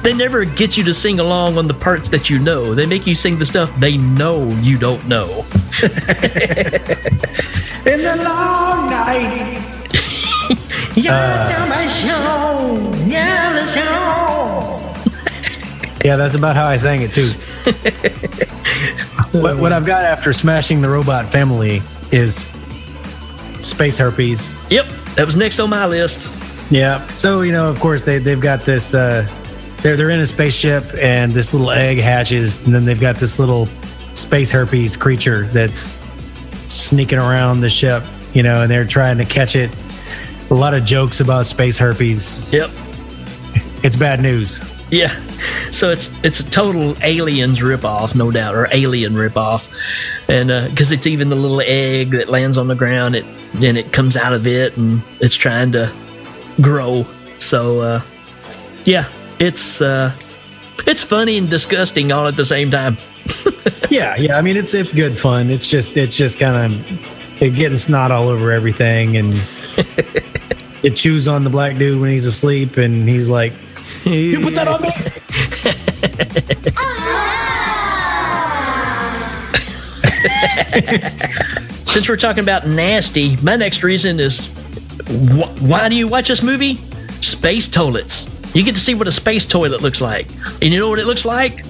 [0.04, 2.76] they never get you to sing along on the parts that you know.
[2.76, 5.46] They make you sing the stuff they know you don't know.
[7.86, 9.60] in the long night.
[16.04, 17.30] Yeah, that's about how I sang it too.
[19.40, 22.46] what, what I've got after smashing the robot family is
[23.62, 24.54] space herpes.
[24.70, 26.30] Yep, that was next on my list.
[26.70, 27.06] Yeah.
[27.16, 28.94] So you know, of course, they they've got this.
[28.94, 29.28] Uh,
[29.82, 33.40] they're they're in a spaceship, and this little egg hatches, and then they've got this
[33.40, 33.68] little
[34.14, 36.02] space herpes creature that's
[36.68, 38.04] sneaking around the ship.
[38.34, 39.72] You know, and they're trying to catch it.
[40.50, 42.52] A lot of jokes about space herpes.
[42.52, 42.70] Yep.
[43.84, 44.60] It's bad news.
[44.90, 45.14] Yeah.
[45.72, 49.70] So it's it's a total aliens ripoff, no doubt, or alien ripoff,
[50.30, 53.92] and because it's even the little egg that lands on the ground, it then it
[53.92, 55.92] comes out of it and it's trying to
[56.62, 57.06] grow.
[57.40, 58.02] So uh,
[58.86, 60.16] yeah, it's uh,
[60.88, 62.98] it's funny and disgusting all at the same time.
[63.90, 64.38] Yeah, yeah.
[64.38, 65.52] I mean, it's it's good fun.
[65.52, 69.34] It's just it's just kind of getting snot all over everything, and
[70.84, 73.54] it chews on the black dude when he's asleep, and he's like,
[74.06, 74.90] "You put that on me."
[81.86, 84.48] Since we're talking about nasty, my next reason is
[85.08, 86.76] wh- why do you watch this movie?
[87.22, 88.28] Space toilets.
[88.56, 90.28] You get to see what a space toilet looks like.
[90.62, 91.64] And you know what it looks like?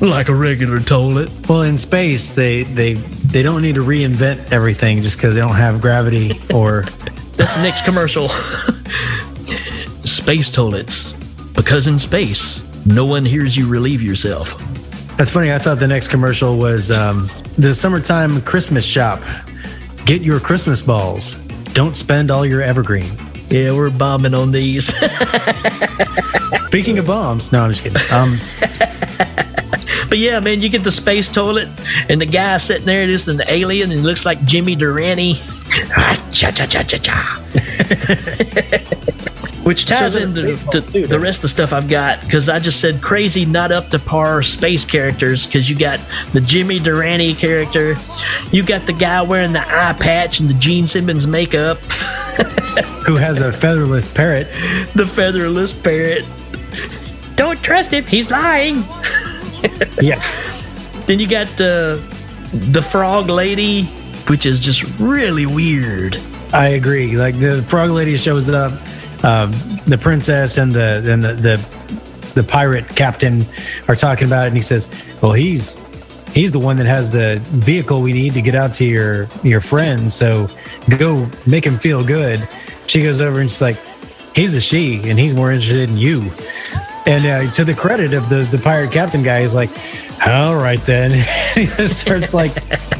[0.00, 1.30] Like a regular toilet.
[1.48, 5.54] Well, in space, they they they don't need to reinvent everything just because they don't
[5.54, 6.82] have gravity or.
[7.36, 8.28] That's the next commercial.
[10.04, 11.14] space toilets.
[11.54, 14.56] Because in space, no one hears you relieve yourself.
[15.16, 15.52] That's funny.
[15.52, 19.22] I thought the next commercial was um, the summertime Christmas shop.
[20.04, 21.36] Get your Christmas balls.
[21.72, 23.10] Don't spend all your evergreen.
[23.48, 24.86] Yeah, we're bombing on these.
[26.66, 28.02] Speaking of bombs, no, I'm just kidding.
[28.12, 28.38] Um,
[30.14, 31.68] But yeah, man, you get the space toilet,
[32.08, 35.34] and the guy sitting there, it is an alien, and he looks like Jimmy Durante.
[36.30, 37.42] Cha cha cha cha cha.
[39.64, 42.80] Which ties up into too, the rest of the stuff I've got because I just
[42.80, 45.46] said crazy, not up to par space characters.
[45.46, 45.98] Because you got
[46.32, 47.96] the Jimmy Durante character,
[48.52, 51.78] you got the guy wearing the eye patch and the Gene Simmons makeup,
[53.06, 54.48] who has a featherless parrot?
[54.94, 56.24] the featherless parrot.
[57.36, 58.82] Don't trust him; he's lying.
[60.00, 60.22] Yeah.
[61.06, 61.96] Then you got uh,
[62.52, 63.84] the frog lady,
[64.28, 66.18] which is just really weird.
[66.52, 67.16] I agree.
[67.16, 68.72] Like the frog lady shows up,
[69.24, 69.52] um,
[69.86, 73.46] the princess and the and the, the the pirate captain
[73.88, 74.88] are talking about it, and he says,
[75.22, 75.78] "Well, he's
[76.34, 79.60] he's the one that has the vehicle we need to get out to your your
[79.60, 80.12] friend.
[80.12, 80.48] So
[80.98, 82.46] go make him feel good."
[82.86, 83.78] She goes over and she's like,
[84.34, 86.22] "He's a she, and he's more interested in you."
[87.06, 89.70] And uh, to the credit of the the pirate captain guy, he's like,
[90.26, 91.12] "All right then."
[91.54, 92.52] he just starts like,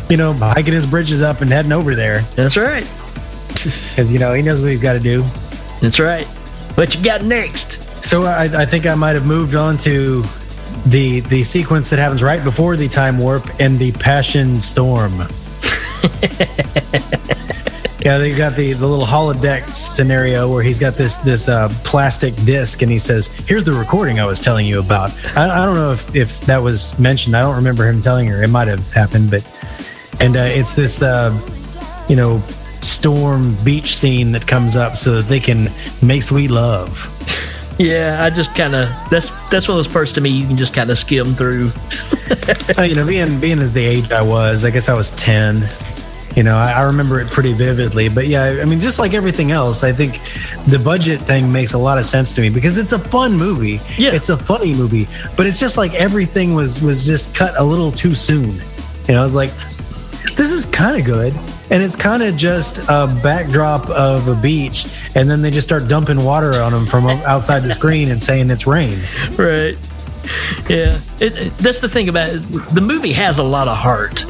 [0.08, 2.84] you know, hiking his bridges up and heading over there That's right.
[3.48, 5.22] because you know he knows what he's got to do.
[5.80, 6.26] That's right.
[6.76, 8.04] What you got next?
[8.04, 10.22] So I, I think I might have moved on to
[10.86, 15.12] the the sequence that happens right before the time warp and the passion storm.
[18.00, 22.34] yeah, they got the the little holodeck scenario where he's got this this uh, plastic
[22.44, 25.76] disc and he says, "Here's the recording I was telling you about." I, I don't
[25.76, 27.34] know if if that was mentioned.
[27.34, 28.42] I don't remember him telling her.
[28.42, 29.42] It might have happened, but
[30.20, 31.32] and uh, it's this uh,
[32.08, 32.42] you know
[32.84, 35.68] storm beach scene that comes up so that they can
[36.02, 37.10] make sweet love.
[37.78, 40.56] Yeah, I just kind of that's that's one of those parts to me you can
[40.56, 41.70] just kind of skim through.
[42.78, 45.62] Uh, you know, being being as the age I was, I guess I was ten.
[46.34, 48.08] You know, I, I remember it pretty vividly.
[48.08, 50.14] But yeah, I mean, just like everything else, I think
[50.66, 53.78] the budget thing makes a lot of sense to me because it's a fun movie.
[53.98, 54.14] Yeah.
[54.14, 57.92] it's a funny movie, but it's just like everything was was just cut a little
[57.92, 58.54] too soon.
[59.06, 59.50] You know, I was like,
[60.34, 61.34] this is kind of good.
[61.74, 65.88] And it's kind of just a backdrop of a beach, and then they just start
[65.88, 68.96] dumping water on them from outside the screen and saying it's rain.
[69.36, 69.76] Right.
[70.68, 70.98] Yeah.
[71.20, 72.38] It, it- that's the thing about it.
[72.74, 74.24] The movie has a lot of heart.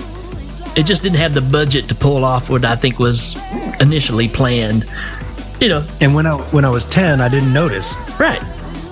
[0.76, 3.36] It just didn't have the budget to pull off what I think was
[3.78, 4.86] initially planned.
[5.60, 7.94] You know, And when I when I was ten, I didn't notice.
[8.18, 8.42] Right.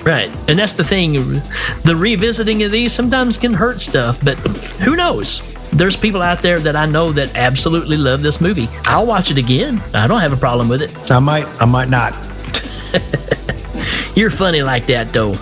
[0.04, 0.28] Right.
[0.48, 1.14] And that's the thing.
[1.14, 4.34] The revisiting of these sometimes can hurt stuff, but
[4.84, 5.40] who knows?
[5.72, 8.68] There's people out there that I know that absolutely love this movie.
[8.84, 9.80] I'll watch it again.
[9.94, 11.10] I don't have a problem with it.
[11.10, 12.12] I might, I might not.
[14.14, 15.34] You're funny like that, though.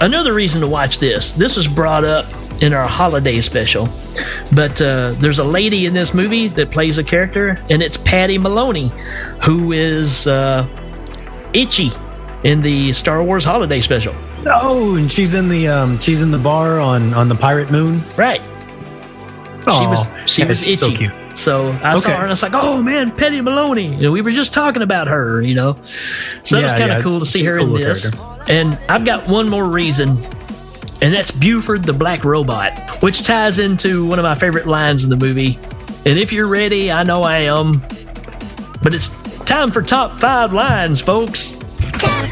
[0.00, 2.26] Another reason to watch this this was brought up
[2.60, 3.88] in our holiday special,
[4.54, 8.38] but uh, there's a lady in this movie that plays a character, and it's Patty
[8.38, 8.88] Maloney,
[9.44, 10.66] who is uh,
[11.52, 11.90] Itchy
[12.44, 14.14] in the Star Wars holiday special.
[14.46, 18.02] Oh, and she's in the um, she's in the bar on on the Pirate Moon.
[18.16, 18.42] Right.
[19.72, 20.96] She was oh, she was is so itchy.
[20.96, 21.38] cute.
[21.38, 24.22] So I saw her and I was like, "Oh man, Patty Maloney!" You know, we
[24.22, 25.76] were just talking about her, you know.
[26.44, 28.48] So it was kind of yeah, cool to see she's her cool in little this.
[28.48, 30.10] And I've got one more reason,
[31.02, 35.10] and that's Buford the Black Robot, which ties into one of my favorite lines in
[35.10, 35.58] the movie.
[36.04, 37.80] And if you're ready, I know I am.
[38.82, 39.08] But it's
[39.44, 41.58] time for top five lines, folks.
[41.98, 42.30] Top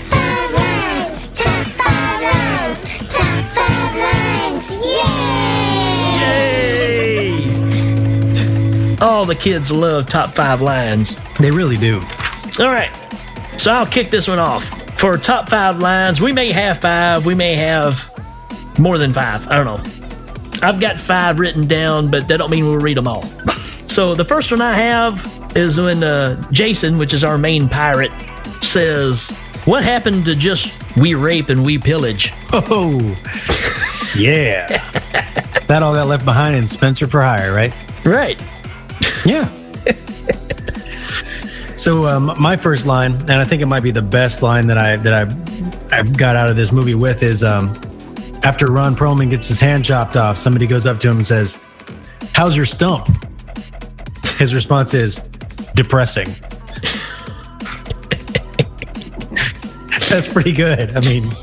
[9.05, 11.23] All the kids love top five lines.
[11.35, 12.01] They really do.
[12.59, 12.91] All right.
[13.59, 14.64] So I'll kick this one off.
[14.99, 18.11] For top five lines, we may have five, we may have
[18.78, 19.47] more than five.
[19.49, 20.66] I don't know.
[20.66, 23.26] I've got five written down, but that don't mean we'll read them all.
[23.89, 28.12] so the first one I have is when uh, Jason, which is our main pirate,
[28.62, 29.28] says,
[29.66, 32.33] What happened to just we rape and we pillage?
[32.55, 32.99] Oh,
[34.16, 34.66] yeah.
[35.66, 37.76] that all got left behind in Spencer for Hire, right?
[38.07, 38.41] Right.
[39.25, 39.49] Yeah.
[41.77, 44.79] so um, my first line, and I think it might be the best line that
[44.79, 47.68] I that I I got out of this movie with is um,
[48.43, 51.59] after Ron Perlman gets his hand chopped off, somebody goes up to him and says,
[52.33, 53.09] "How's your stump?"
[54.39, 55.16] his response is
[55.75, 56.29] depressing.
[60.11, 60.93] That's pretty good.
[60.97, 61.29] I mean,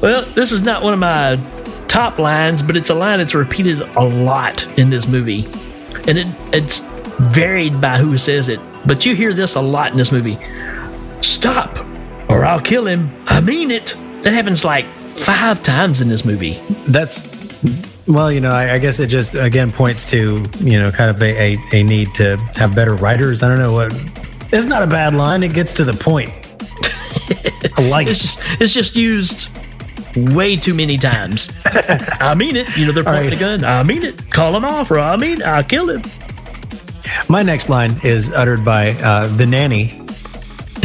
[0.00, 1.34] Well, this is not one of my
[1.88, 5.46] top lines, but it's a line that's repeated a lot in this movie.
[6.06, 6.80] And it, it's
[7.20, 8.60] varied by who says it.
[8.86, 10.38] But you hear this a lot in this movie.
[11.20, 11.78] Stop,
[12.28, 13.10] or I'll kill him.
[13.26, 13.96] I mean it.
[14.22, 16.60] That happens like five times in this movie.
[16.88, 17.36] that's
[18.06, 21.20] well, you know, I, I guess it just again points to you know kind of
[21.22, 23.42] a, a, a need to have better writers.
[23.42, 23.92] I don't know what.
[24.50, 25.42] It's not a bad line.
[25.42, 26.30] It gets to the point.
[27.76, 28.22] I like It's it.
[28.22, 29.50] just it's just used
[30.34, 31.50] way too many times.
[31.64, 32.76] I mean it.
[32.76, 33.30] You know, they're pointing right.
[33.30, 33.64] the gun.
[33.64, 34.30] I mean it.
[34.30, 36.02] Call him off, or I mean I'll kill him.
[37.28, 39.86] My next line is uttered by uh, the nanny,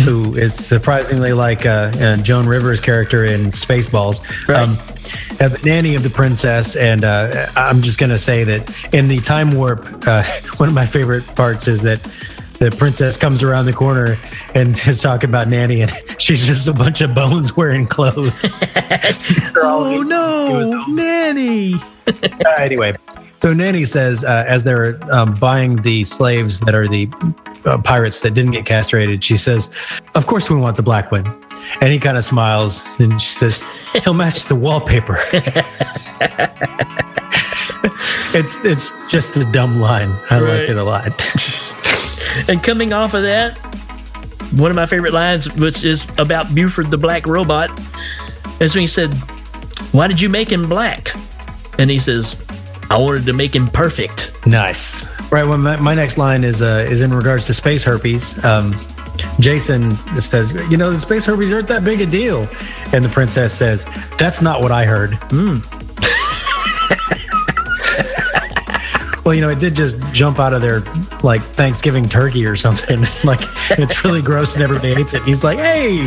[0.03, 4.21] who is surprisingly like uh, uh, Joan Rivers' character in Spaceballs.
[4.47, 4.69] Right.
[5.41, 9.19] uh, the nanny of the princess, and uh, I'm just gonna say that in the
[9.19, 10.23] time warp, uh,
[10.57, 12.05] one of my favorite parts is that
[12.63, 14.17] the princess comes around the corner
[14.53, 18.55] and is talking about nanny, and she's just a bunch of bones wearing clothes.
[19.55, 21.75] Oh no, nanny.
[22.07, 22.93] Uh, anyway,
[23.37, 27.07] so Nanny says uh, as they're um, buying the slaves that are the
[27.65, 29.75] uh, pirates that didn't get castrated, she says,
[30.15, 31.25] "Of course we want the black one."
[31.81, 33.61] And he kind of smiles and she says,
[34.03, 35.17] "He'll match the wallpaper."
[38.33, 40.11] it's it's just a dumb line.
[40.29, 40.57] I Right.
[40.59, 41.07] liked it a lot.
[42.47, 43.57] And coming off of that,
[44.55, 47.71] one of my favorite lines, which is about Buford the Black Robot,
[48.59, 49.13] is when he said,
[49.91, 51.11] Why did you make him black?
[51.79, 52.45] And he says,
[52.89, 54.45] I wanted to make him perfect.
[54.45, 55.05] Nice.
[55.31, 55.43] Right.
[55.43, 58.43] Well, my, my next line is uh, is in regards to space herpes.
[58.45, 58.73] Um,
[59.39, 62.47] Jason says, "You know, the space herpes aren't that big a deal,"
[62.93, 63.85] and the princess says,
[64.17, 65.17] "That's not what I heard."
[69.25, 70.81] well, you know, it did just jump out of their
[71.23, 73.01] like Thanksgiving turkey or something.
[73.23, 75.17] like it's really gross and everybody hates it.
[75.17, 75.99] And he's like, "Hey,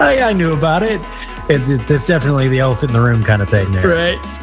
[0.00, 1.00] I, I knew about it."
[1.48, 1.90] It, it.
[1.90, 3.88] It's definitely the elephant in the room kind of thing there.
[3.88, 4.42] Right.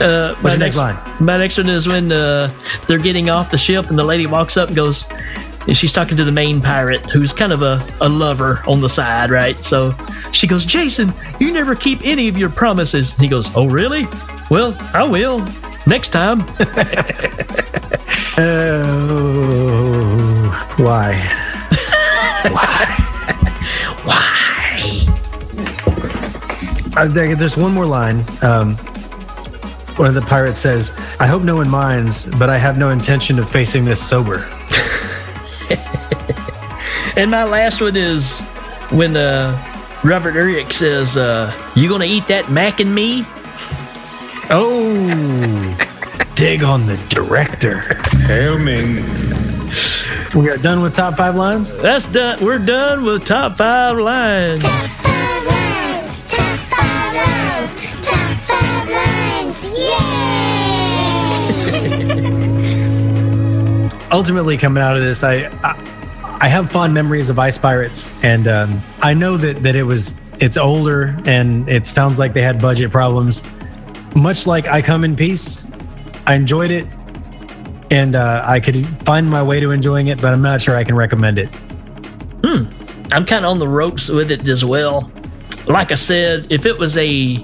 [0.00, 0.98] Uh, my your next line?
[1.20, 2.52] My next one is when uh,
[2.88, 5.08] they're getting off the ship and the lady walks up and goes,
[5.68, 8.88] and she's talking to the main pirate who's kind of a, a lover on the
[8.88, 9.56] side, right?
[9.58, 9.92] So
[10.32, 13.12] she goes, Jason, you never keep any of your promises.
[13.12, 14.06] And he goes, Oh, really?
[14.50, 15.46] Well, I will.
[15.86, 16.40] Next time.
[18.36, 19.14] Oh,
[20.76, 21.14] why?
[24.04, 25.06] Why?
[26.96, 28.24] Uh, there, there's one more line.
[28.42, 28.76] Um,
[29.96, 33.38] one of the pirates says, "I hope no one minds, but I have no intention
[33.38, 34.48] of facing this sober."
[37.16, 38.40] And my last one is
[38.90, 39.56] when uh,
[40.02, 43.24] Robert Urich says, uh, You gonna eat that mac and me?
[44.50, 45.76] Oh,
[46.44, 47.78] dig on the director.
[48.26, 48.96] Hail Ming.
[50.34, 51.72] We are done with top five lines.
[51.72, 52.44] That's done.
[52.44, 54.62] We're done with top five lines.
[54.62, 57.74] Top five lines, top five lines,
[58.06, 59.64] top five lines,
[63.88, 64.08] yeah!
[64.12, 68.46] Ultimately, coming out of this, I I, I have fond memories of Ice Pirates, and
[68.48, 72.60] um, I know that that it was it's older, and it sounds like they had
[72.60, 73.42] budget problems.
[74.14, 75.64] Much like I Come in Peace,
[76.26, 76.86] I enjoyed it,
[77.90, 80.84] and uh, I could find my way to enjoying it, but I'm not sure I
[80.84, 81.48] can recommend it.
[83.14, 85.10] I'm kind of on the ropes with it as well.
[85.68, 87.38] Like I said, if it was a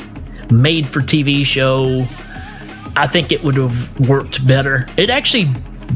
[0.50, 2.04] made for TV show,
[2.96, 4.86] I think it would have worked better.
[4.96, 5.48] It actually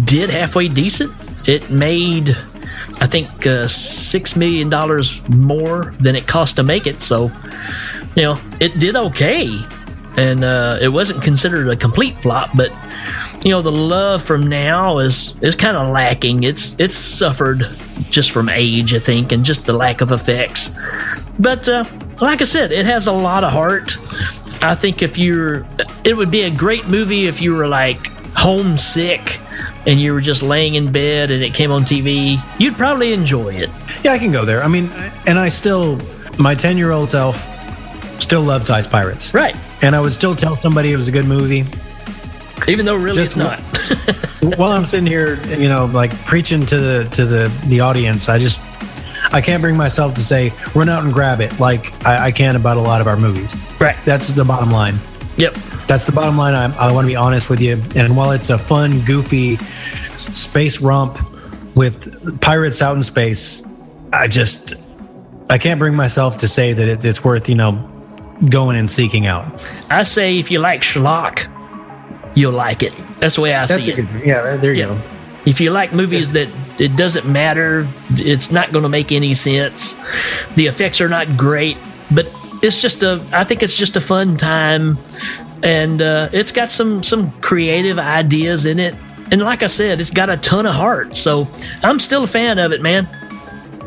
[0.05, 1.13] did halfway decent.
[1.49, 2.31] It made,
[3.01, 4.69] I think, uh, $6 million
[5.29, 7.01] more than it cost to make it.
[7.03, 7.33] So,
[8.15, 9.49] you know, it did okay.
[10.17, 12.71] And uh, it wasn't considered a complete flop, but
[13.45, 16.45] you know the love from now is is kind of lacking.
[16.45, 17.67] It's it's suffered
[18.11, 20.71] just from age, I think, and just the lack of effects.
[21.39, 21.85] But uh,
[22.21, 23.99] like I said, it has a lot of heart.
[24.63, 25.67] I think if you're,
[26.05, 29.41] it would be a great movie if you were like homesick
[29.87, 32.39] and you were just laying in bed and it came on TV.
[32.59, 33.71] You'd probably enjoy it.
[34.03, 34.63] Yeah, I can go there.
[34.63, 34.91] I mean,
[35.27, 36.01] and I still,
[36.39, 37.37] my 10 year old self
[38.21, 39.35] still loved Ice Pirates.
[39.35, 39.57] Right.
[39.83, 41.65] And I would still tell somebody it was a good movie.
[42.69, 43.61] Even though really Just it's not.
[44.59, 48.39] While I'm sitting here, you know, like preaching to the to the the audience, I
[48.39, 48.61] just
[49.33, 52.57] I can't bring myself to say run out and grab it like I, I can
[52.57, 53.57] about a lot of our movies.
[53.81, 53.97] right.
[54.05, 54.95] That's the bottom line.
[55.37, 55.55] Yep.
[55.87, 56.55] That's the bottom line.
[56.55, 57.83] I, I want to be honest with you.
[57.97, 61.19] And while it's a fun, goofy space romp
[61.75, 63.67] with pirates out in space,
[64.13, 64.89] I just
[65.51, 67.91] I can't bring myself to say that it, it's worth you know
[68.49, 69.63] going and seeking out.
[69.91, 71.47] I say if you like schlock,
[72.35, 72.97] you'll like it.
[73.21, 73.97] That's the way I That's see it.
[73.97, 74.09] good.
[74.25, 74.87] Yeah, there you Yeah.
[74.89, 74.99] go.
[75.47, 79.95] If you like movies that it doesn't matter, it's not going to make any sense.
[80.55, 81.77] The effects are not great,
[82.11, 82.27] but
[82.63, 83.23] it's just a.
[83.33, 84.99] I think it's just a fun time,
[85.63, 88.95] and uh, it's got some some creative ideas in it.
[89.31, 91.15] And like I said, it's got a ton of heart.
[91.15, 91.47] So
[91.83, 93.07] I'm still a fan of it, man.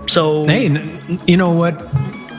[0.08, 0.68] So Hey,
[1.26, 1.74] you know what?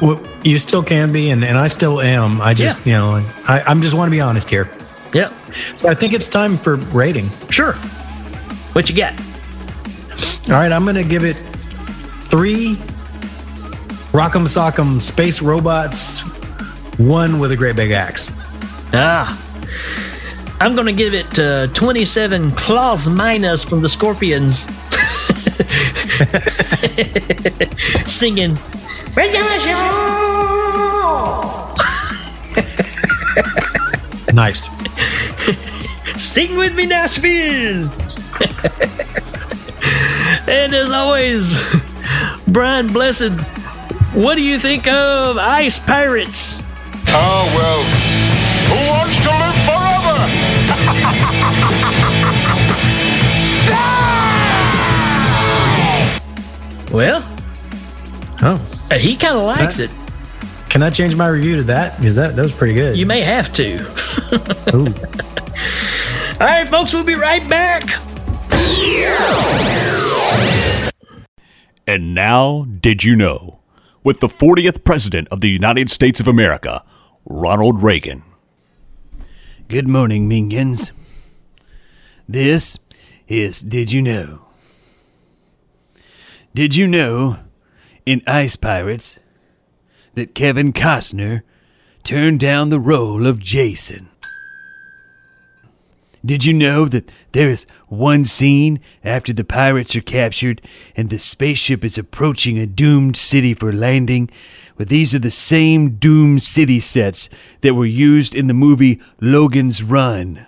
[0.00, 2.40] What you still can be, and, and I still am.
[2.40, 4.70] I just, you know, I, I'm just want to be honest here.
[5.12, 5.32] yeah,
[5.76, 7.28] So I think it's time for rating.
[7.50, 7.72] sure.
[8.74, 9.12] What you got?
[10.48, 11.34] All right, I'm going to give it
[12.30, 12.76] three
[14.12, 16.20] Rock'em Sock'em space robots,
[16.98, 18.30] one with a great big axe.
[18.92, 19.36] Ah.
[20.60, 24.68] I'm going to give it uh, 27 Klaus Meines from the Scorpions.
[28.10, 28.56] Singing.
[34.38, 34.68] Nice.
[36.16, 37.90] Sing with me, Nashville!
[40.48, 41.60] and as always,
[42.46, 43.32] Brian Blessed,
[44.14, 46.62] what do you think of Ice Pirates?
[47.08, 47.82] Oh, well.
[48.70, 50.18] Who wants to live forever?
[56.90, 57.22] Well,
[58.40, 58.56] Oh,
[58.96, 59.90] he kind of likes it.
[60.70, 61.96] can I change my review to that?
[61.98, 62.96] Because that, that was pretty good.
[62.96, 63.78] You may have to.
[64.74, 64.86] Ooh.
[66.40, 68.00] All right, folks, we'll be right back.
[71.86, 73.60] And now, did you know?
[74.04, 76.84] With the 40th President of the United States of America,
[77.24, 78.22] Ronald Reagan.
[79.68, 80.92] Good morning, Minions.
[82.28, 82.78] This
[83.26, 84.40] is Did You Know?
[86.54, 87.38] Did you know
[88.06, 89.18] in Ice Pirates
[90.14, 91.42] that Kevin Costner
[92.02, 94.08] turned down the role of Jason?
[96.24, 100.60] Did you know that there is one scene after the pirates are captured
[100.96, 104.28] and the spaceship is approaching a doomed city for landing?
[104.76, 107.28] Well, these are the same doomed city sets
[107.60, 110.46] that were used in the movie Logan's Run.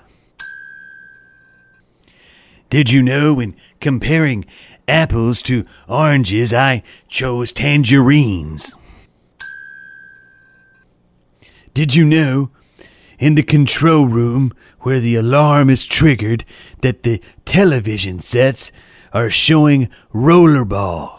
[2.68, 4.44] Did you know when comparing
[4.86, 8.74] apples to oranges, I chose tangerines?
[11.74, 12.50] Did you know
[13.18, 16.44] in the control room where the alarm is triggered
[16.82, 18.72] that the television sets
[19.12, 21.18] are showing rollerball?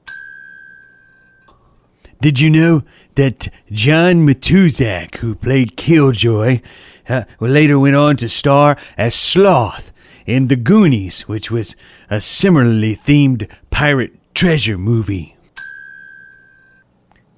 [2.21, 2.83] Did you know
[3.15, 6.61] that John Matuszak, who played Killjoy,
[7.09, 9.91] uh, later went on to star as Sloth
[10.25, 11.75] in The Goonies, which was
[12.09, 15.30] a similarly themed pirate treasure movie?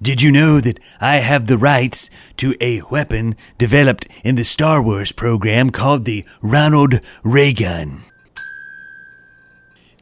[0.03, 4.81] Did you know that I have the rights to a weapon developed in the Star
[4.81, 8.03] Wars program called the Ronald Reagan?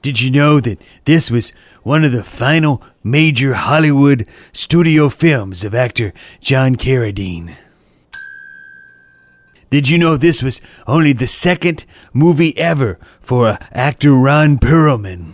[0.02, 5.76] Did you know that this was one of the final major Hollywood studio films of
[5.76, 7.56] actor John Carradine?
[9.70, 15.34] Did you know this was only the second movie ever for actor Ron Perlman?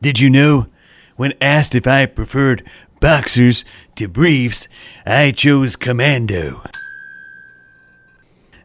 [0.00, 0.68] Did you know
[1.16, 2.68] when asked if I preferred
[3.00, 3.64] boxers
[3.96, 4.68] to briefs,
[5.06, 6.62] I chose commando?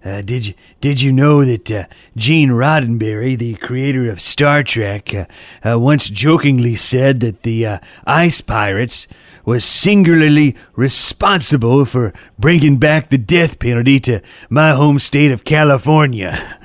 [0.03, 1.83] Uh, did you did you know that uh,
[2.15, 5.25] Gene Roddenberry, the creator of Star Trek, uh,
[5.67, 9.07] uh, once jokingly said that the uh, Ice Pirates
[9.43, 16.59] was singularly responsible for bringing back the death penalty to my home state of California?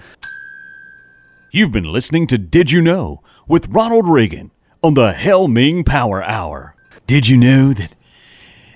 [1.51, 4.53] You've been listening to Did You Know with Ronald Reagan
[4.85, 6.75] on the Hail Ming Power Hour.
[7.07, 7.95] Did you know that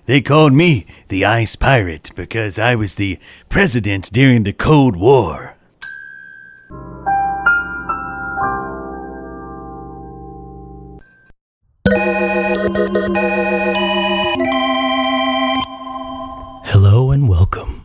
[0.07, 3.19] they called me the Ice Pirate because I was the
[3.51, 5.55] president during the Cold War?
[16.65, 17.85] Hello and welcome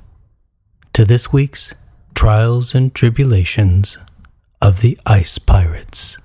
[0.94, 1.74] to this week's
[2.16, 3.98] Trials and Tribulations
[4.62, 6.18] of the Ice Pirates.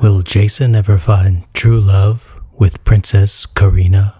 [0.00, 4.14] Will Jason ever find true love with Princess Karina?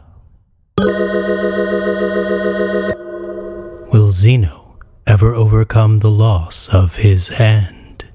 [3.92, 4.76] Will Zeno
[5.06, 8.06] ever overcome the loss of his hand?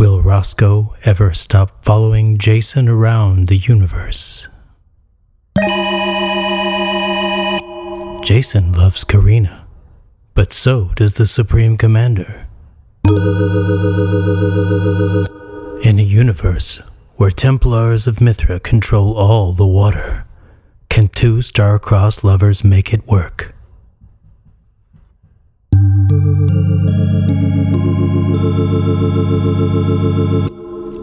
[0.00, 4.48] Will Roscoe ever stop following Jason around the universe?
[8.26, 9.68] Jason loves Karina,
[10.34, 12.48] but so does the Supreme Commander.
[15.84, 16.82] In a universe
[17.14, 20.26] where Templars of Mithra control all the water,
[20.88, 23.54] can two star-crossed lovers make it work?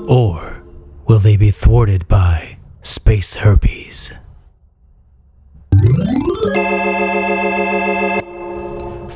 [0.09, 0.61] Or
[1.07, 4.11] will they be thwarted by space herpes?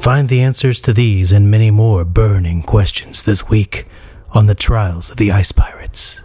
[0.07, 3.87] Find the answers to these and many more burning questions this week
[4.31, 6.21] on the Trials of the Ice Pirates.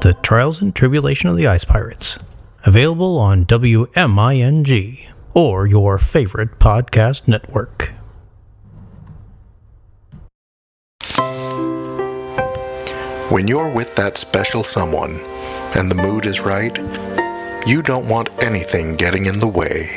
[0.00, 2.18] The Trials and Tribulation of the Ice Pirates.
[2.64, 7.94] Available on WMING or your favorite podcast network.
[13.30, 15.20] When you're with that special someone
[15.74, 16.76] and the mood is right,
[17.66, 19.90] you don't want anything getting in the way.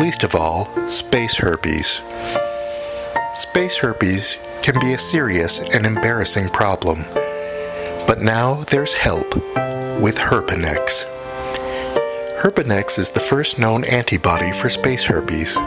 [0.00, 2.00] Least of all, space herpes.
[3.36, 7.04] Space herpes can be a serious and embarrassing problem.
[8.06, 9.34] But now there's help
[10.00, 11.04] with Herpinex.
[12.40, 15.58] Herpinex is the first known antibody for space herpes.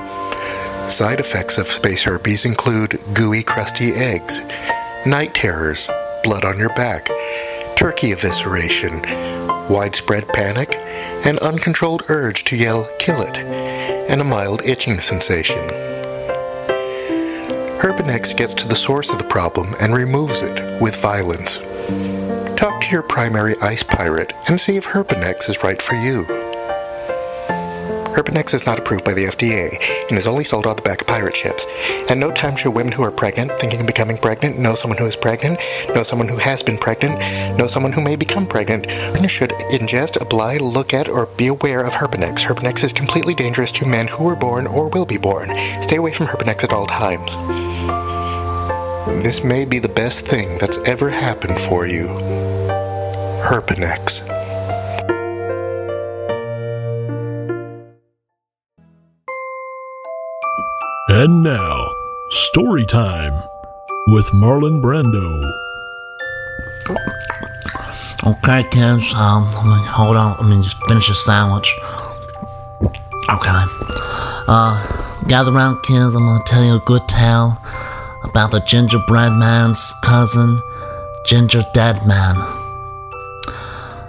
[0.88, 4.42] Side effects of space herpes include gooey, crusty eggs,
[5.06, 5.88] night terrors,
[6.24, 7.06] blood on your back,
[7.76, 10.76] turkey evisceration, widespread panic,
[11.26, 15.68] an uncontrolled urge to yell, kill it, and a mild itching sensation.
[17.80, 21.58] Herpinex gets to the source of the problem and removes it with violence.
[22.56, 26.53] Talk to your primary ice pirate and see if Herpinex is right for you.
[28.14, 31.08] Herpinex is not approved by the FDA and is only sold on the back of
[31.08, 31.66] pirate ships.
[32.10, 35.06] At no time should women who are pregnant, thinking of becoming pregnant, know someone who
[35.08, 35.60] is pregnant,
[35.96, 37.18] know someone who has been pregnant,
[37.58, 41.84] know someone who may become pregnant, and should ingest, apply, look at, or be aware
[41.84, 42.40] of Herpinex.
[42.40, 45.52] Herpinex is completely dangerous to men who were born or will be born.
[45.82, 47.34] Stay away from Herpinex at all times.
[49.24, 52.08] This may be the best thing that's ever happened for you.
[53.44, 54.33] Herpinex.
[61.10, 61.86] And now,
[62.30, 63.34] story time
[64.08, 65.52] with Marlon Brando.
[68.26, 69.14] Okay, kids.
[69.14, 70.38] Um, let me hold on.
[70.38, 71.76] Let me just finish the sandwich.
[73.28, 73.64] Okay.
[74.48, 76.16] Uh, gather around, kids.
[76.16, 77.58] I'm gonna tell you a good tale
[78.24, 80.62] about the gingerbread man's cousin,
[81.26, 82.38] Ginger Dead Man.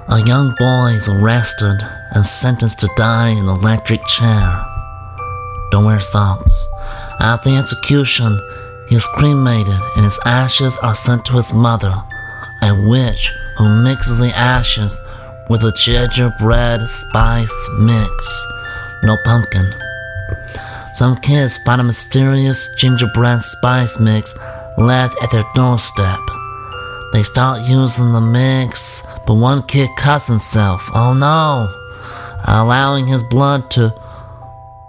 [0.07, 1.81] A young boy is arrested
[2.13, 4.65] and sentenced to die in an electric chair.
[5.73, 6.69] Don't wear socks.
[7.21, 8.41] At the execution,
[8.89, 11.95] he is cremated and his ashes are sent to his mother,
[12.63, 14.97] a witch who mixes the ashes
[15.49, 18.47] with a gingerbread spice mix.
[19.03, 19.75] No pumpkin.
[20.95, 24.35] Some kids find a mysterious gingerbread spice mix
[24.79, 26.21] left at their doorstep.
[27.13, 30.89] They start using the mix, but one kid cuts himself.
[30.95, 31.73] Oh no!
[32.45, 33.95] Allowing his blood to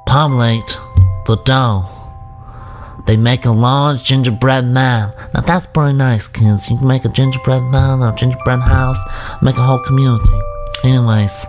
[0.06, 0.78] populate
[1.26, 1.95] the dough.
[3.06, 5.14] They make a large gingerbread man.
[5.34, 6.70] Now that's pretty nice, kids.
[6.70, 9.00] You can make a gingerbread man or gingerbread house,
[9.42, 10.40] make a whole community.
[10.84, 11.46] Anyways,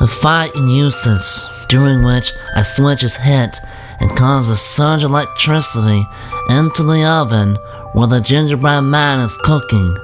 [0.00, 3.60] a fight ensues, during which a switch is hit
[4.00, 6.04] and causes a surge of electricity
[6.50, 7.56] into the oven
[7.92, 9.96] where the gingerbread man is cooking,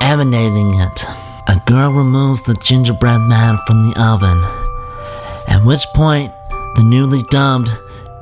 [0.00, 1.04] emanating it.
[1.46, 4.42] A girl removes the gingerbread man from the oven,
[5.46, 6.30] at which point
[6.76, 7.70] the newly dubbed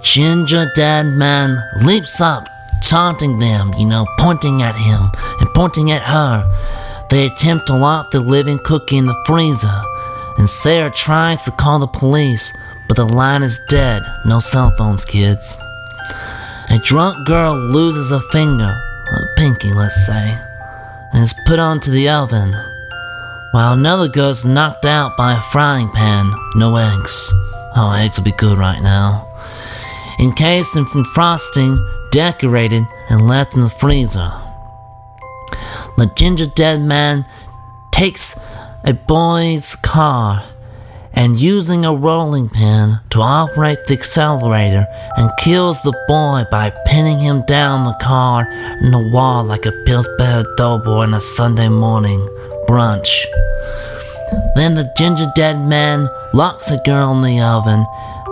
[0.03, 2.49] Ginger Dead Man leaps up,
[2.83, 5.01] taunting them, you know, pointing at him
[5.39, 7.07] and pointing at her.
[7.09, 9.81] They attempt to lock the living cookie in the freezer,
[10.39, 12.53] and Sarah tries to call the police,
[12.89, 14.03] but the line is dead.
[14.27, 15.57] No cell phones, kids.
[16.69, 18.75] A drunk girl loses a finger,
[19.13, 20.37] a pinky, let's say,
[21.13, 22.53] and is put onto the oven,
[23.53, 26.33] while another girl's knocked out by a frying pan.
[26.57, 27.31] No eggs.
[27.77, 29.32] Oh, eggs would be good right now
[30.23, 31.77] encased in from frosting,
[32.13, 34.31] decorated, and left in the freezer.
[35.99, 37.27] The ginger dead man
[37.91, 38.39] takes
[38.85, 40.45] a boy's car
[41.13, 47.19] and using a rolling pin to operate the accelerator and kills the boy by pinning
[47.19, 48.49] him down the car
[48.81, 52.21] in the wall like a Pillsbury Doughboy on a Sunday morning
[52.67, 53.25] brunch.
[54.55, 57.85] Then the ginger dead man locks the girl in the oven,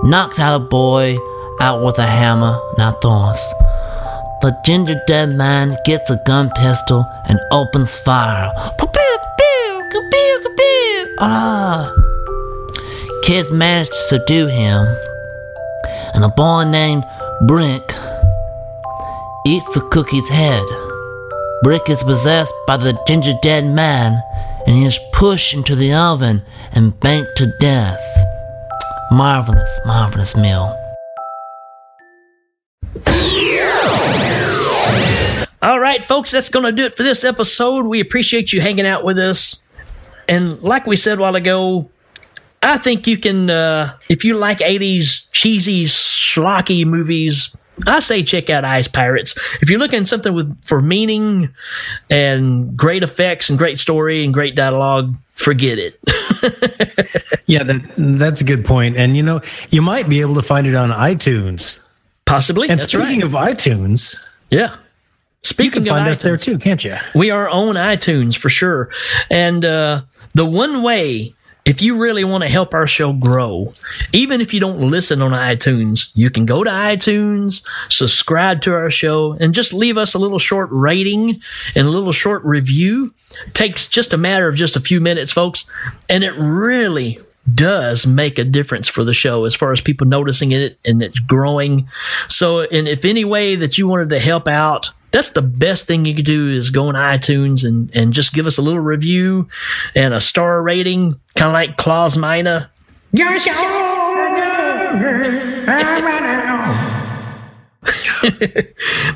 [0.03, 1.19] knocks out a boy,
[1.61, 3.39] out with a hammer, not thorns.
[4.43, 8.51] The ginger dead man gets a gun pistol and opens fire.
[11.23, 11.95] Ah!
[13.25, 14.87] Kids manage to subdue him,
[16.15, 17.05] and a boy named
[17.47, 17.93] Brick
[19.47, 20.65] eats the cookie's head.
[21.63, 24.23] Brick is possessed by the ginger dead man
[24.67, 26.43] and he is pushed into the oven
[26.73, 28.01] and baked to death.
[29.11, 30.80] Marvelous, marvelous meal.
[35.63, 37.87] All right, folks, that's going to do it for this episode.
[37.87, 39.67] We appreciate you hanging out with us.
[40.29, 41.91] And like we said a while ago,
[42.63, 48.49] I think you can, uh, if you like 80s cheesy, schlocky movies, I say check
[48.51, 49.37] out Ice Pirates.
[49.61, 51.55] If you're looking something with for meaning
[52.09, 56.01] and great effects and great story and great dialogue, forget it.
[57.51, 58.97] Yeah, that that's a good point.
[58.97, 61.85] And you know, you might be able to find it on iTunes.
[62.31, 62.69] Possibly.
[62.69, 63.25] And that's speaking right.
[63.25, 64.17] of iTunes,
[64.51, 64.77] yeah.
[65.43, 66.23] Speaking you can of find us iTunes.
[66.23, 66.97] there too, can't you?
[67.15, 68.91] We are on iTunes for sure.
[69.31, 70.03] And uh,
[70.35, 73.75] the one way, if you really want to help our show grow,
[74.13, 78.91] even if you don't listen on iTunes, you can go to iTunes, subscribe to our
[78.91, 81.41] show, and just leave us a little short rating
[81.75, 83.13] and a little short review.
[83.55, 85.71] Takes just a matter of just a few minutes, folks.
[86.09, 87.19] And it really
[87.55, 91.19] does make a difference for the show as far as people noticing it and it's
[91.19, 91.89] growing.
[92.29, 96.05] So, and if any way that you wanted to help out, that's the best thing
[96.05, 99.49] you could do is go on iTunes and, and just give us a little review
[99.95, 102.45] and a star rating, kind of like Klaus Meine.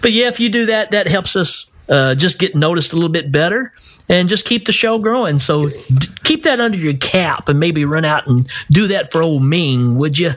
[0.00, 3.10] but yeah, if you do that, that helps us uh, just get noticed a little
[3.10, 3.72] bit better
[4.08, 5.38] and just keep the show growing.
[5.38, 9.22] So d- keep that under your cap and maybe run out and do that for
[9.22, 10.34] old Ming, would you?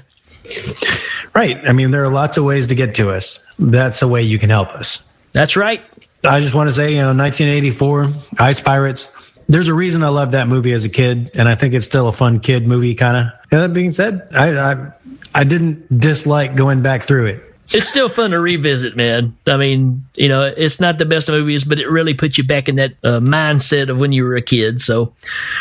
[1.33, 1.57] Right.
[1.67, 3.53] I mean, there are lots of ways to get to us.
[3.59, 5.11] That's a way you can help us.
[5.33, 5.83] That's right.
[6.23, 9.13] I just want to say, you know, 1984, Ice Pirates.
[9.47, 12.07] There's a reason I loved that movie as a kid, and I think it's still
[12.07, 13.49] a fun kid movie, kind of.
[13.49, 14.91] That being said, I, I
[15.33, 17.46] I didn't dislike going back through it.
[17.73, 19.35] It's still fun to revisit, man.
[19.45, 22.43] I mean, you know, it's not the best of movies, but it really puts you
[22.45, 24.81] back in that uh, mindset of when you were a kid.
[24.81, 25.13] So,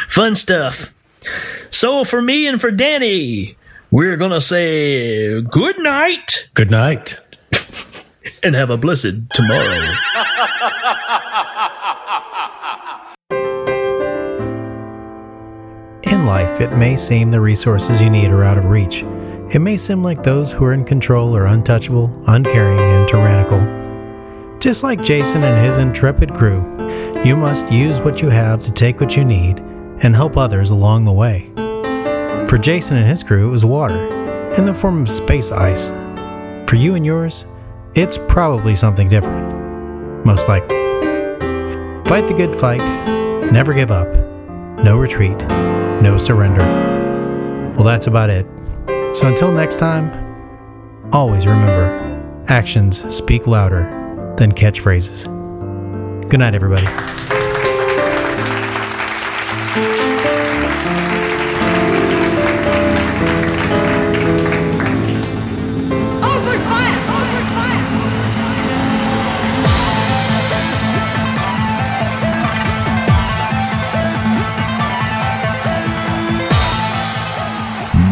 [0.08, 0.94] fun stuff.
[1.70, 3.56] So, for me and for Danny,
[3.90, 7.16] we're going to say good night Good night.
[8.42, 9.92] and have a blessed tomorrow.
[16.04, 19.04] In life, it may seem the resources you need are out of reach.
[19.48, 24.58] It may seem like those who are in control are untouchable, uncaring, and tyrannical.
[24.58, 26.64] Just like Jason and his intrepid crew,
[27.24, 29.60] you must use what you have to take what you need
[30.00, 31.48] and help others along the way.
[32.48, 35.90] For Jason and his crew, it was water, in the form of space ice.
[36.68, 37.44] For you and yours,
[37.94, 40.26] it's probably something different.
[40.26, 40.76] Most likely.
[42.08, 42.82] Fight the good fight,
[43.52, 44.08] never give up,
[44.82, 45.38] no retreat,
[46.02, 46.64] no surrender.
[47.76, 48.44] Well, that's about it.
[49.16, 50.12] So until next time,
[51.10, 53.84] always remember actions speak louder
[54.36, 55.24] than catchphrases.
[56.28, 56.86] Good night, everybody.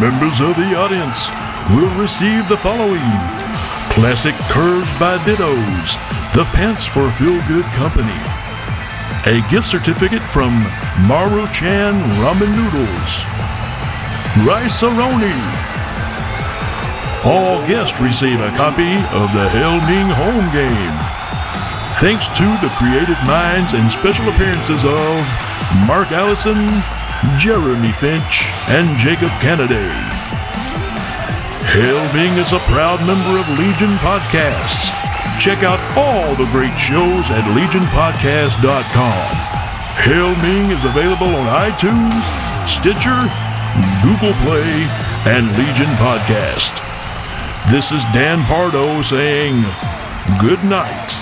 [0.05, 1.31] Members of the audience
[1.73, 3.09] will receive the following
[3.89, 5.97] Classic Curves by Dittos,
[6.35, 8.13] the Pants for Feel Good Company,
[9.25, 10.53] a gift certificate from
[11.09, 13.25] Maru Chan Ramen Noodles,
[14.45, 15.41] Rice-A-Roni.
[17.25, 20.97] All guests receive a copy of the Hail Ming home game.
[21.97, 25.25] Thanks to the creative minds and special appearances of
[25.89, 26.69] Mark Allison,
[27.37, 29.89] Jeremy Finch, and Jacob Kennedy.
[31.71, 34.91] Hail Ming is a proud member of Legion Podcasts.
[35.39, 39.27] Check out all the great shows at legionpodcast.com.
[40.03, 42.23] Hail Ming is available on iTunes,
[42.67, 43.27] Stitcher,
[44.03, 44.87] Google Play,
[45.25, 46.81] and Legion Podcast.
[47.71, 49.61] This is Dan Pardo saying
[50.39, 51.14] good night.